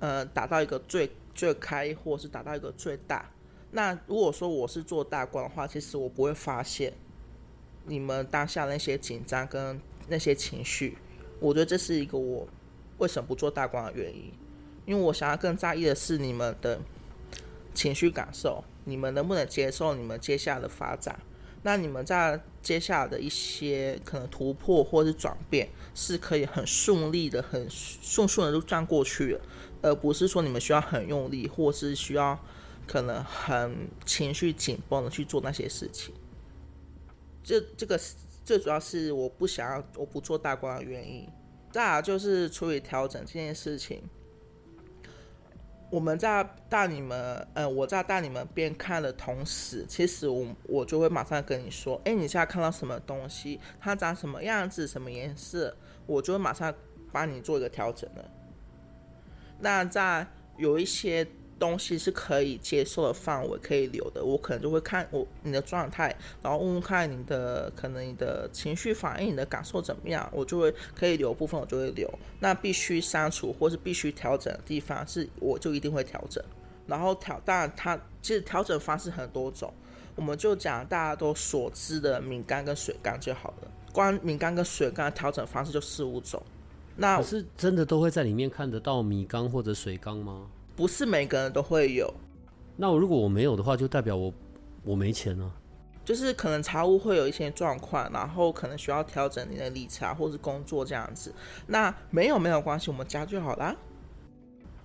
[0.00, 3.30] 呃，达到一个最最开，或是达到一个最大。
[3.70, 6.92] 那如果说我是做大官的话，其实我不会发现
[7.84, 10.98] 你们当下那些紧张跟那些情绪。
[11.40, 12.46] 我觉得这是一个我
[12.98, 14.32] 为什么不做大官的原因，
[14.86, 16.78] 因为我想要更在意的是你们的
[17.74, 21.18] 情绪感受，你们能不能接受你们接下来的发展。
[21.62, 29.40] 那你们在接下来的一些可能突破或是转变，是可以很顺利的、很顺顺的就转过去了，
[29.82, 32.38] 而不是说你们需要很用力，或是需要
[32.86, 36.14] 可能很情绪紧绷的去做那些事情。
[37.44, 38.00] 这这个
[38.50, 41.24] 最主要是我不想要，我不做大官的原因。
[41.70, 44.02] 再就是处理调整这件事情。
[45.88, 56.74] 我们在带你们，呃，我在带你们边看的同时，其实我我就会马上跟你说，哎，你现在看到什么东西，它长什么样子，什么颜色，我就会马上
[57.12, 58.30] 帮你做一个调整了。
[59.60, 61.24] 那在有一些。
[61.60, 64.24] 东西是可以接受的范围，可以留的。
[64.24, 72.12] 我可能就会看我你的状态，然后问问看你的可能你的情绪反应、你的感受怎么样，我就会可以留部分，我就会留。
[72.40, 76.42] 那必须删除或是必须调整的地方，是我就一定会调整。
[76.86, 79.72] 然后调，当然它其实调整方式很多种，
[80.16, 83.70] 我们就讲大家都所知的敏感跟水缸就好了。
[83.92, 86.42] 光敏感跟水缸调整方式就四五种。
[86.96, 90.46] 那是真的都会在里面看得到米缸或者水缸吗？
[90.76, 92.12] 不是每个人都会有，
[92.76, 94.32] 那我如果我没有的话，就代表我
[94.82, 95.52] 我没钱呢。
[96.02, 101.32] 就是可能财务会有一些状况，然后可能需要调整你的理财或是工作这样子。
[101.66, 103.76] 那没有没有关系，我们加就好啦。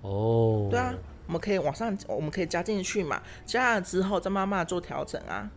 [0.01, 0.93] 哦，对啊，
[1.25, 3.23] 我们可以往上，我们可以加进去嘛。
[3.45, 5.49] 加了之后再慢慢做调整啊。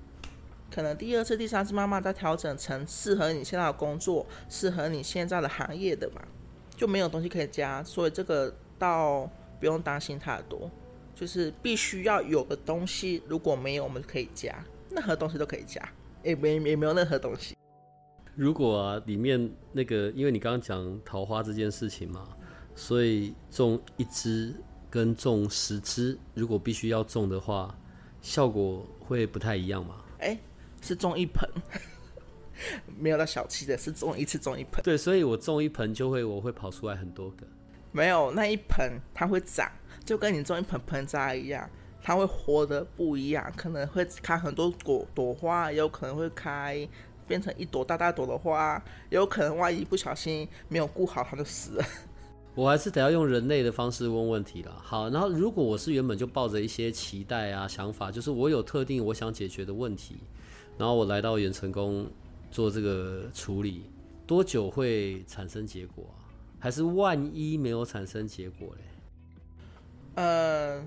[0.71, 6.23] 可能第二次、第三次慢慢再调整成适合你现在的工作、适合你现在的行业的嘛，
[6.77, 7.83] 就没有东西可以加。
[7.83, 9.29] 所以这个到。
[9.59, 10.71] 不用担心太多，
[11.15, 15.83] 就是必须要有的东西，如果没有，我们可以加，任何东西都可以加，
[16.23, 17.57] 也没也没有任何东西。
[18.35, 22.29] 如果啊，里面那个，因为你刚刚讲桃花这件事情嘛，
[22.77, 24.55] 所以种一支
[24.89, 27.77] 跟种十支，如果必须要种的话，
[28.23, 29.97] 效果会不太一样嘛？
[30.21, 30.39] 哎，
[30.81, 31.49] 是种一盆，
[32.97, 34.81] 没有那小气的，是种一次种一盆。
[34.85, 37.45] 对，所以我种一盆就会，我会跑出来很多个。
[37.93, 39.71] 没有那一盆，它会长，
[40.05, 41.69] 就跟你种一盆盆栽一样。
[42.01, 46.89] 它会活的不一样，可能会开很多朵朵花，也有可能会开
[47.27, 51.85] 变成一朵大大朵的花，也有可能万一不小心没有顾好，它就死了。
[52.55, 54.81] 我还是得要用人类的方式问问题了。
[54.83, 60.17] 好，然后如果我是原本就抱着一些期待啊、想法，就是我有特定我想解决的问题，
[60.79, 62.07] 然后我来到元成功
[62.51, 63.85] 做这个处理，
[64.27, 66.28] 多久会产生结果啊？
[66.59, 68.83] 还是万一没有产生结果嘞？
[70.15, 70.83] 呃，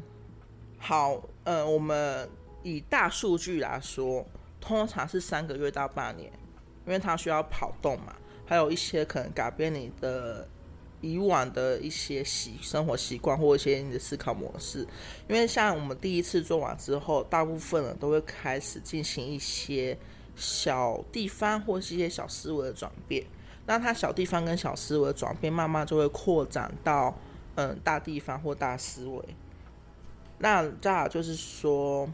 [0.77, 2.29] 好，呃，我们
[2.63, 4.25] 以大数据来说，
[4.59, 6.31] 通常是三个月到半年，
[6.85, 8.15] 因为它需要跑动嘛，
[8.45, 10.47] 还有一些可能改变你的。
[11.03, 14.87] 以往的一些习生活习惯或一些你的思考模式，
[15.27, 19.97] 因为像我们第一次做完之后，大部分人都会开始进行一些
[20.35, 23.25] 小地方或是一些小思维的转变。
[23.71, 27.17] 那它小地方跟小思维的转变，慢慢就会扩展到
[27.55, 29.23] 嗯大地方或大思维。
[30.39, 32.05] 那再就是说，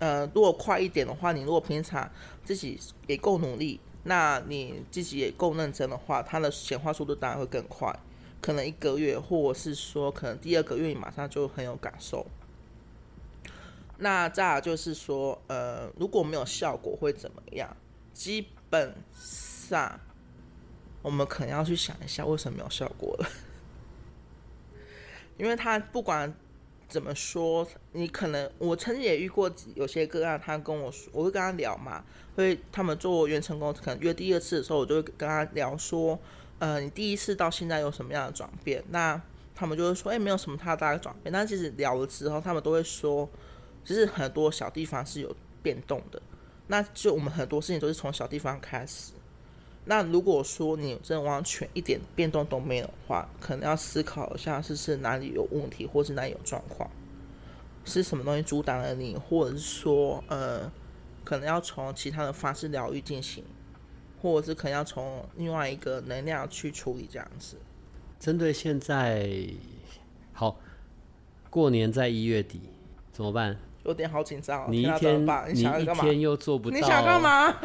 [0.00, 2.10] 呃，如果快一点的话，你如果平常
[2.44, 7.98] 自己也够努力，那你自己也够认真的话，它的显化速度当然会更快。
[8.42, 12.26] 可能一个月，或者是说，可能第二个月你马上就很有感受。
[13.96, 17.74] 那再就是说，呃，如果没有效果会怎么样？
[18.12, 19.98] 基本上，
[21.02, 23.28] 我们可能要去想一下为什么没有效果了。
[25.38, 26.34] 因为他不管
[26.88, 36.18] 怎么说，你可能我曾经也遇过有些个案，他跟我说，我会跟他聊嘛，会他们做原成功，可能约第二次的时候，我就会跟他聊说。
[36.60, 38.82] 呃，你第一次到现在有什么样的转变？
[38.90, 39.22] 那
[39.54, 41.32] 他们就会说，哎，没有什么太大的转变。
[41.32, 43.30] 但其实聊了之后，他们都会说，
[43.84, 45.32] 其实很多小地方是有
[45.62, 46.20] 变动的。
[46.66, 49.12] 那就我们很多事情都是从小地方开始。
[49.88, 56.88] 那如果说你真的完全一点变动都没有的话，可能要思考一下，是是哪里有问题，或是哪里有状况，
[57.84, 60.70] 是什么东西阻挡了你，或者是说，呃，
[61.24, 63.42] 可能要从其他的方式疗愈进行。
[64.20, 67.56] 或者是可能要从另外一个能量去处理这样子。
[68.18, 69.30] 针对现在，
[70.32, 70.58] 好，
[71.48, 72.62] 过年在一月底
[73.12, 73.56] 怎么办？
[73.88, 74.64] 有点好紧张。
[74.64, 76.76] 哦你一天你一天又做不到。
[76.76, 77.56] 你想干嘛？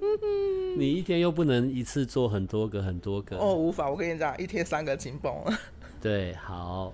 [0.76, 3.36] 你一天又不能一次做很多个很多个。
[3.36, 3.88] 哦，无法。
[3.88, 5.32] 我跟你讲，一天三个紧绷。
[6.00, 6.92] 对，好。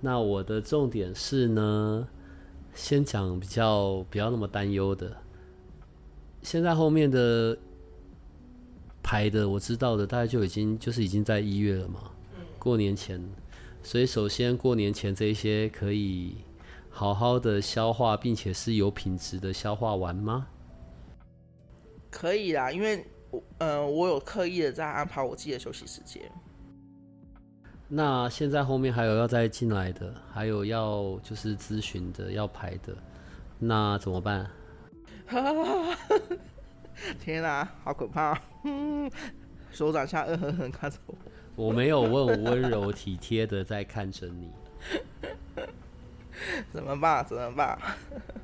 [0.00, 2.06] 那我的重点是呢，
[2.74, 5.16] 先讲比较不要那么担忧的。
[6.42, 7.56] 现在后面的。
[9.08, 12.10] 排的我知道的，大概就已经就是已经在一月了嘛，
[12.58, 13.24] 过年前，
[13.80, 16.38] 所以首先过年前这一些可以
[16.96, 20.46] 好好的消化，并且是有品质的消化完吗？
[22.10, 26.22] 可以啦，因为我呃我有刻意的在安排我自己的休息时间。
[27.86, 32.96] 那现在后面还有要再进来的，还有要就是咨询的要排的，
[33.58, 34.50] 那怎么办？
[37.20, 38.40] 天哪，好可怕！
[39.70, 41.14] 手掌下恶狠狠看着我。
[41.56, 44.50] 我没有，问温柔体贴的在看着你。
[46.72, 47.24] 怎么办？
[47.26, 47.78] 怎么办？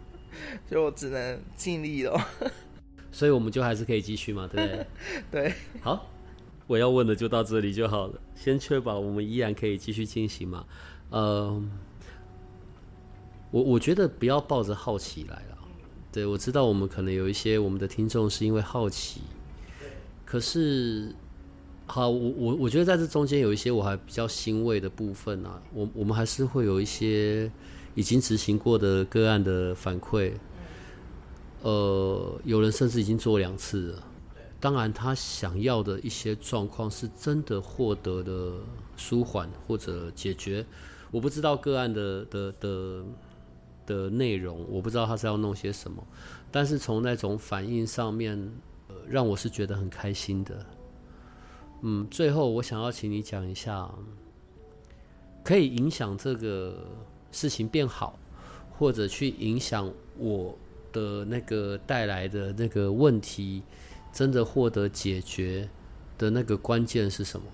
[0.70, 2.18] 就只能尽力了。
[3.12, 4.86] 所以我们就还是可以继续嘛，对不对？
[5.30, 5.54] 对。
[5.80, 6.08] 好，
[6.66, 8.14] 我要问的就到这里就好了。
[8.34, 10.64] 先确保我们依然可以继续进行嘛。
[11.10, 11.62] 呃，
[13.50, 15.58] 我我觉得不要抱着好奇来了。
[16.10, 19.20] 对，我知道我们可能有一些我们的听众是因为好奇，
[20.26, 21.14] 可是，
[21.86, 27.50] 好，我我我觉得在这中间有一些我还比较欣慰的部分啊，我我们还是会有一些
[27.94, 30.32] 已经执行过的个案的反馈，
[31.62, 34.02] 呃，有人甚至已经做两次了，
[34.58, 38.54] 当然他想要的一些状况是真的获得的
[38.96, 40.64] 舒缓或者解决，
[41.10, 43.04] 我不知道个案的的的。
[43.84, 46.06] 的内容我不知道他是要弄些什么，
[46.52, 48.38] 但是从那种反应上面，
[48.86, 50.64] 呃，让我是觉得很开心的。
[51.82, 53.92] 嗯，最后我想要请你讲一下，
[55.42, 56.86] 可以影响这个
[57.32, 58.16] 事情变好，
[58.78, 60.56] 或者去影响我
[60.92, 63.64] 的那个带来的那个问题，
[64.12, 65.68] 真的获得解决
[66.16, 67.46] 的那个关键是什么？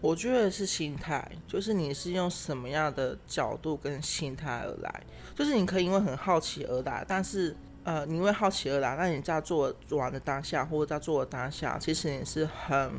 [0.00, 5.02] 我觉得是心态，就是你是用什么样的角度跟心态而来，
[5.34, 12.92] 就是你可以因为很好奇而来，但是呃，你因为好奇而来，那你在做完的当下或者在做的当下，其实你是很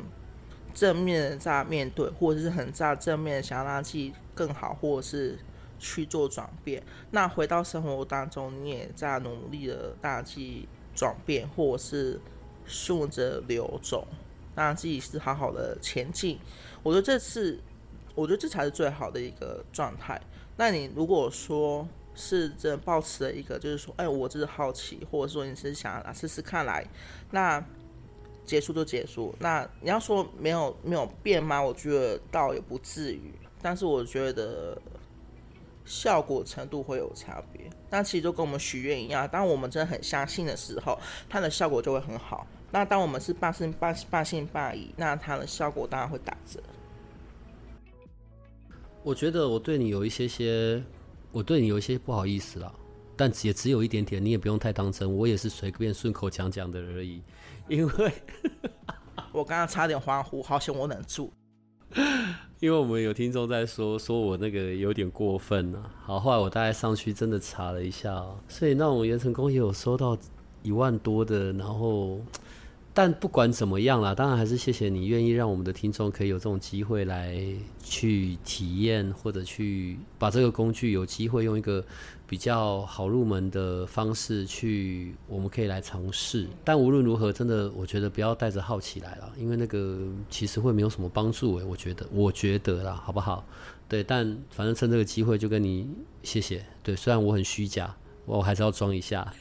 [0.72, 5.38] 正面的在面对，或者是很在正面的想要让自己更好，或者是
[5.78, 6.82] 去做转变。
[7.10, 12.20] 那回到生活当中，你也在努力的让自己转变，或者是
[12.64, 14.06] 顺着流走，
[14.54, 16.38] 让自己是好好的前进。
[16.82, 17.58] 我觉得这次，
[18.14, 20.20] 我觉得这才是最好的一个状态。
[20.56, 26.86] 那你如果说是真的抱持了一个，就是说，哎，我只是好奇，或者说你是想啊试试看来，
[27.30, 27.64] 那
[28.44, 29.34] 结束就结束。
[29.38, 31.62] 那你要说没有没有变吗？
[31.62, 33.32] 我觉得倒也不至于，
[33.62, 34.76] 但是我觉得
[35.84, 37.70] 效果程度会有差别。
[37.88, 40.98] 那其实就跟我们许愿一样，当我们真的很相信的时候，
[41.28, 42.46] 它的效果就会很好。
[42.70, 46.58] 那当我们是半信半半信半疑，那它的效果当然会打折。
[49.02, 50.82] 我觉得我对你有一些些，
[51.32, 52.72] 我对你有一些不好意思啦，
[53.16, 57.22] 但也只有一点点，你也不用太当真，我也是随便顺口讲讲的而已。
[57.68, 58.12] 因为
[59.32, 61.32] 我刚刚差点欢呼，好险我忍住。
[62.62, 65.82] 因为我们有听众在说，说我那个有点过分啊。
[66.04, 70.16] 好，后来我大概上去真的查了一下，所以那我们元成功也有收到
[70.62, 72.20] 一万多的，然后。
[72.94, 77.42] 但不管怎么样啦，当然还是谢谢你愿意让我们的听众可以有这种机会来
[77.82, 81.82] 去体验，或者去把这个工具有机会用一个
[82.26, 86.46] 比较好入门的方式去，我们可以来尝试。
[86.62, 93.42] 但无论如何，真的我觉得不要带着好奇来了，因为那个其实会没有什么帮助诶，我觉得，我觉得啦，好不好？
[93.88, 95.88] 对，但反正趁这个机会就跟你
[96.22, 96.64] 谢谢。
[96.82, 97.94] 对，虽然我很虚假，
[98.26, 99.32] 我还是要装一下。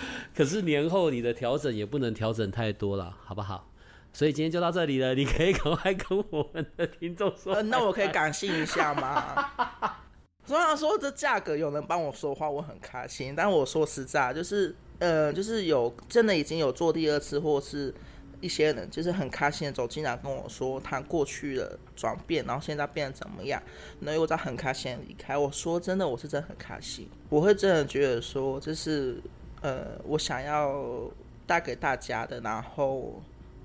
[0.34, 3.70] 可是年后你的调整也不能调整太多了，好不好？
[4.10, 7.62] 所以今天就到这里了，你可以赶快跟我们的听众说。
[7.64, 9.94] 那我可以感性一下吗？
[10.46, 13.34] 虽然说这价格有人帮我说话，我很开心。
[13.36, 17.94] 但我说实在，就是呃，就是有真的已经有做第二次，或是
[18.40, 23.62] 一些人就是很开心的走进来跟我说他过去的转变，然后现在变得怎么样，
[24.00, 25.36] 然后又在很开心离开。
[25.36, 29.22] 我说真的，我是真的很开心，我会真的觉得说就是。
[29.60, 31.10] 呃，我想要
[31.46, 33.20] 带给大家的，然后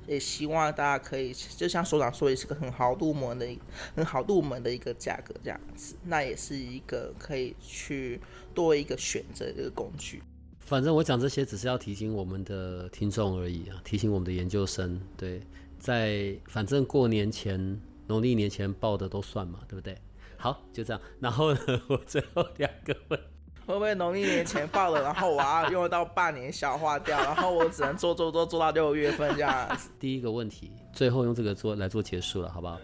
[0.08, 3.48] 也希望大家可以，就像所长说，也是个很好入门的、
[3.96, 8.20] 很好入门的一个价格这样子，那也是一个可以去
[8.54, 10.22] 多一个选择的一个工具。
[10.60, 15.42] 反正我讲这些只是要提醒我们的听众而已啊，提醒我们的研究生，对，
[15.78, 19.98] 在反正过年前、农历年前报的都算嘛，对不对？
[20.38, 21.02] 好，就这样。
[21.20, 23.33] 然后呢， 我最后两个问。
[23.66, 29.90] 会不会农历年前报了，然后我要用到半年消化掉，然后我只能做做做做到六月份这样子？
[30.00, 32.78] 第一个问题，最后用这个做来做结束了，好不好？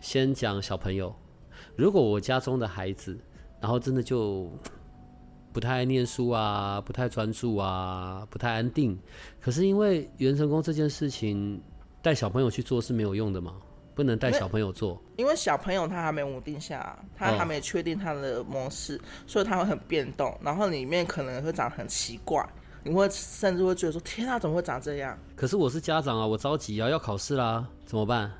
[0.00, 1.14] 先讲小朋友，
[1.76, 3.18] 如果我家中的孩子，
[3.60, 4.50] 然后真的就
[5.52, 8.98] 不太爱念书啊，不太专注啊，不太安定，
[9.40, 11.60] 可是因为元成功这件事情，
[12.00, 13.56] 带小朋友去做是没有用的嘛？
[14.00, 22.42] 不能带小朋友做，因为小朋友他还没稳定下，他还没确定他的模式，所以他会很变动，然后里面可能会长很奇怪，
[22.82, 28.32] 你会甚至会觉得说：“天啊，怎么会长这样？”可是我是家长啊，我着急啊，要考试啦，怎么办？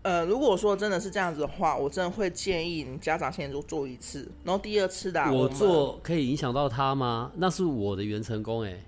[0.00, 7.30] 呃，如果说真的是这样子的话，我真的会建议你家长先做做一次，然后第二次的我做可以影响到他吗？
[7.36, 8.80] 那是我的原成功哎。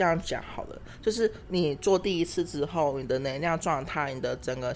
[0.00, 4.74] 这样讲好了，就是你做第一次之后，你的能量状态、你的整个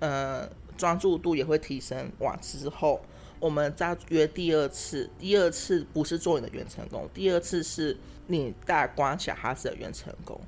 [0.00, 0.44] 呃
[0.76, 2.10] 专注度也会提升。
[2.18, 3.00] 完之后，
[3.38, 5.08] 我们再约第二次。
[5.20, 7.96] 第二次不是做你的原成功，第二次是
[8.26, 10.40] 你带观小孩子的原成功。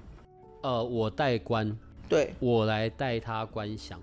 [0.63, 4.03] 呃，我带观，对，我来带他观想，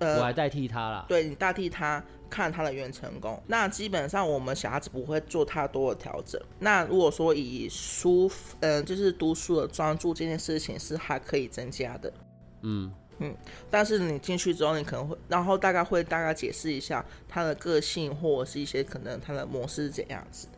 [0.00, 1.04] 我来代替他啦。
[1.08, 2.02] 对你代替他。
[2.30, 6.38] 看他的原成功，那基本上我们小孩子不会做太多的调整。
[6.58, 8.30] 那如果说以书，
[8.60, 12.12] 嗯，就是读书的专注这件事情是还可以增加的，
[12.60, 13.34] 嗯嗯。
[13.70, 20.48] 但是你进去之后，你可能会，然后大概会大概解释一下他的个性或者是一些可能他的模式是怎样子。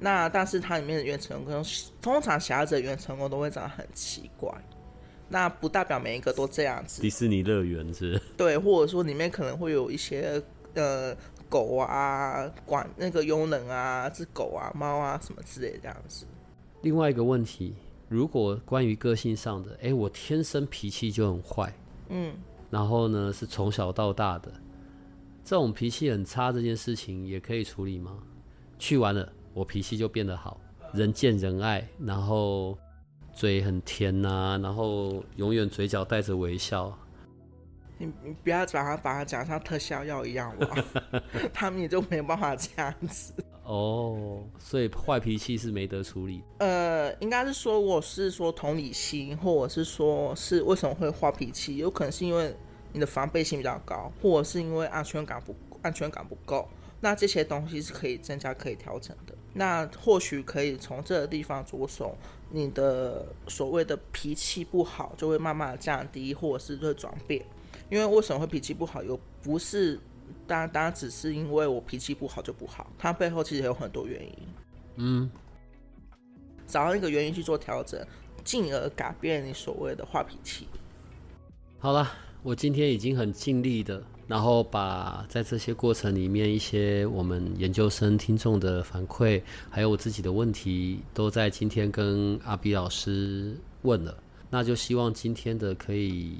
[0.00, 1.62] 那但是它里面的原成功，
[2.00, 4.50] 通常小孩子的原成功都会长得很奇怪，
[5.28, 7.02] 那不代表每一个都这样子。
[7.02, 8.20] 迪士尼乐园是？
[8.36, 10.42] 对，或者说里面可能会有一些。
[10.74, 11.16] 呃，
[11.48, 16.24] 狗啊，管那个佣人啊，是狗啊，猫啊，什么之类这样子。
[16.82, 17.74] 另外一个问题，
[18.08, 21.74] 如果关于个性上的，哎，我天生脾气就很坏，
[22.10, 22.32] 嗯，
[22.70, 24.52] 然后呢是从小到大的，
[25.42, 28.18] 这种脾气很差这件事情也可以处理吗？
[28.78, 30.60] 去完了，我脾气就变得好，
[30.92, 32.78] 人见人爱，然后
[33.38, 36.92] 嘴很甜呐，然后永远嘴角带着微笑。
[37.96, 40.84] 你你不要把它把它讲像特效药一样哇，
[41.54, 43.32] 他们也就没有办法这样子
[43.62, 44.42] 哦。
[44.58, 46.42] 所以坏脾气是没得处理。
[46.58, 52.52] 呃，应该是说我是说同理心，或者是说是为什么会坏脾气，有可能是因为
[52.92, 56.68] 你的防备心比较高，或者是因为安全感不安全感不够。
[57.00, 59.32] 那这些东西是可以增加可以调整的。
[59.54, 62.16] 那或许可以从这个地方着手，
[62.50, 67.44] 你的所谓的脾气不好就会慢慢的降低，或者是会转变。
[67.90, 69.02] 因为为什么会脾气不好？
[69.02, 69.98] 有不是
[70.46, 74.32] 单单只是因为我脾气不好就不好，它背后其实有很多原因。
[74.96, 75.30] 嗯，
[76.66, 78.04] 找到一个原因去做调整，
[78.44, 80.66] 进而改变你所谓的坏脾气。
[81.78, 82.10] 好了，
[82.42, 94.14] 我今天已经很尽力的，然后把在这些过程里面一些我们研究生听众的反馈，还有我自己的问题，都在今天跟阿比老师问了。
[94.50, 96.36] 那就希望今天的可以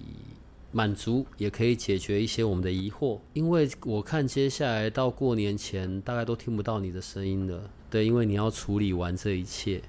[0.71, 3.19] 满足，也可以解决一些我们的疑惑。
[3.33, 7.71] 因为我看接下来到过年前，大概都听不到你的声音了。
[7.91, 9.83] 对，因为你要处理完这一切。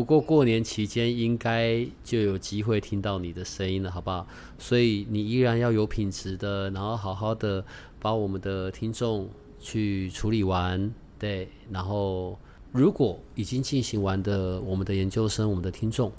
[0.00, 4.26] 不过过年期间应该就有机会听到你的声音了，好不好？
[4.58, 7.62] 所以你依然要有品质的，然后好好的
[7.98, 9.28] 把我们的听众
[9.58, 10.90] 去处理完。
[11.18, 12.38] 对，然后
[12.72, 16.10] 如果已经进行完的我们的研究生，我们的听众。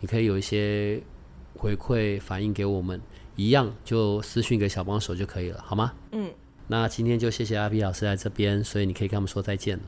[0.00, 1.00] 你可以有一些
[1.56, 3.00] 回馈反映给我们，
[3.36, 5.94] 一样就私讯给小帮手就可以了，好吗？
[6.12, 6.30] 嗯，
[6.68, 9.84] 那今天就谢谢阿 B 老师来这边，所以你可以跟他们说再见了。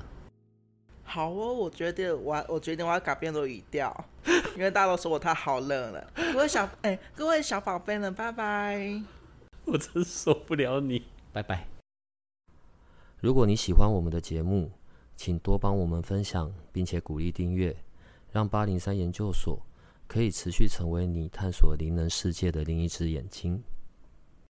[1.06, 4.04] 好哦，我决定我我决定我要改变的语调，
[4.56, 6.12] 因为大家都说我太好冷了。
[6.32, 9.02] 各位小哎，各位小宝贝们，拜拜！
[9.64, 11.66] 我真受不了你，拜拜。
[13.20, 14.70] 如果你喜欢我们的节目，
[15.16, 17.74] 请多帮我们分享，并且鼓励订阅，
[18.32, 19.58] 让八零三研究所。
[20.08, 23.60] 可以持续成为你探索灵能世界的另一只眼睛。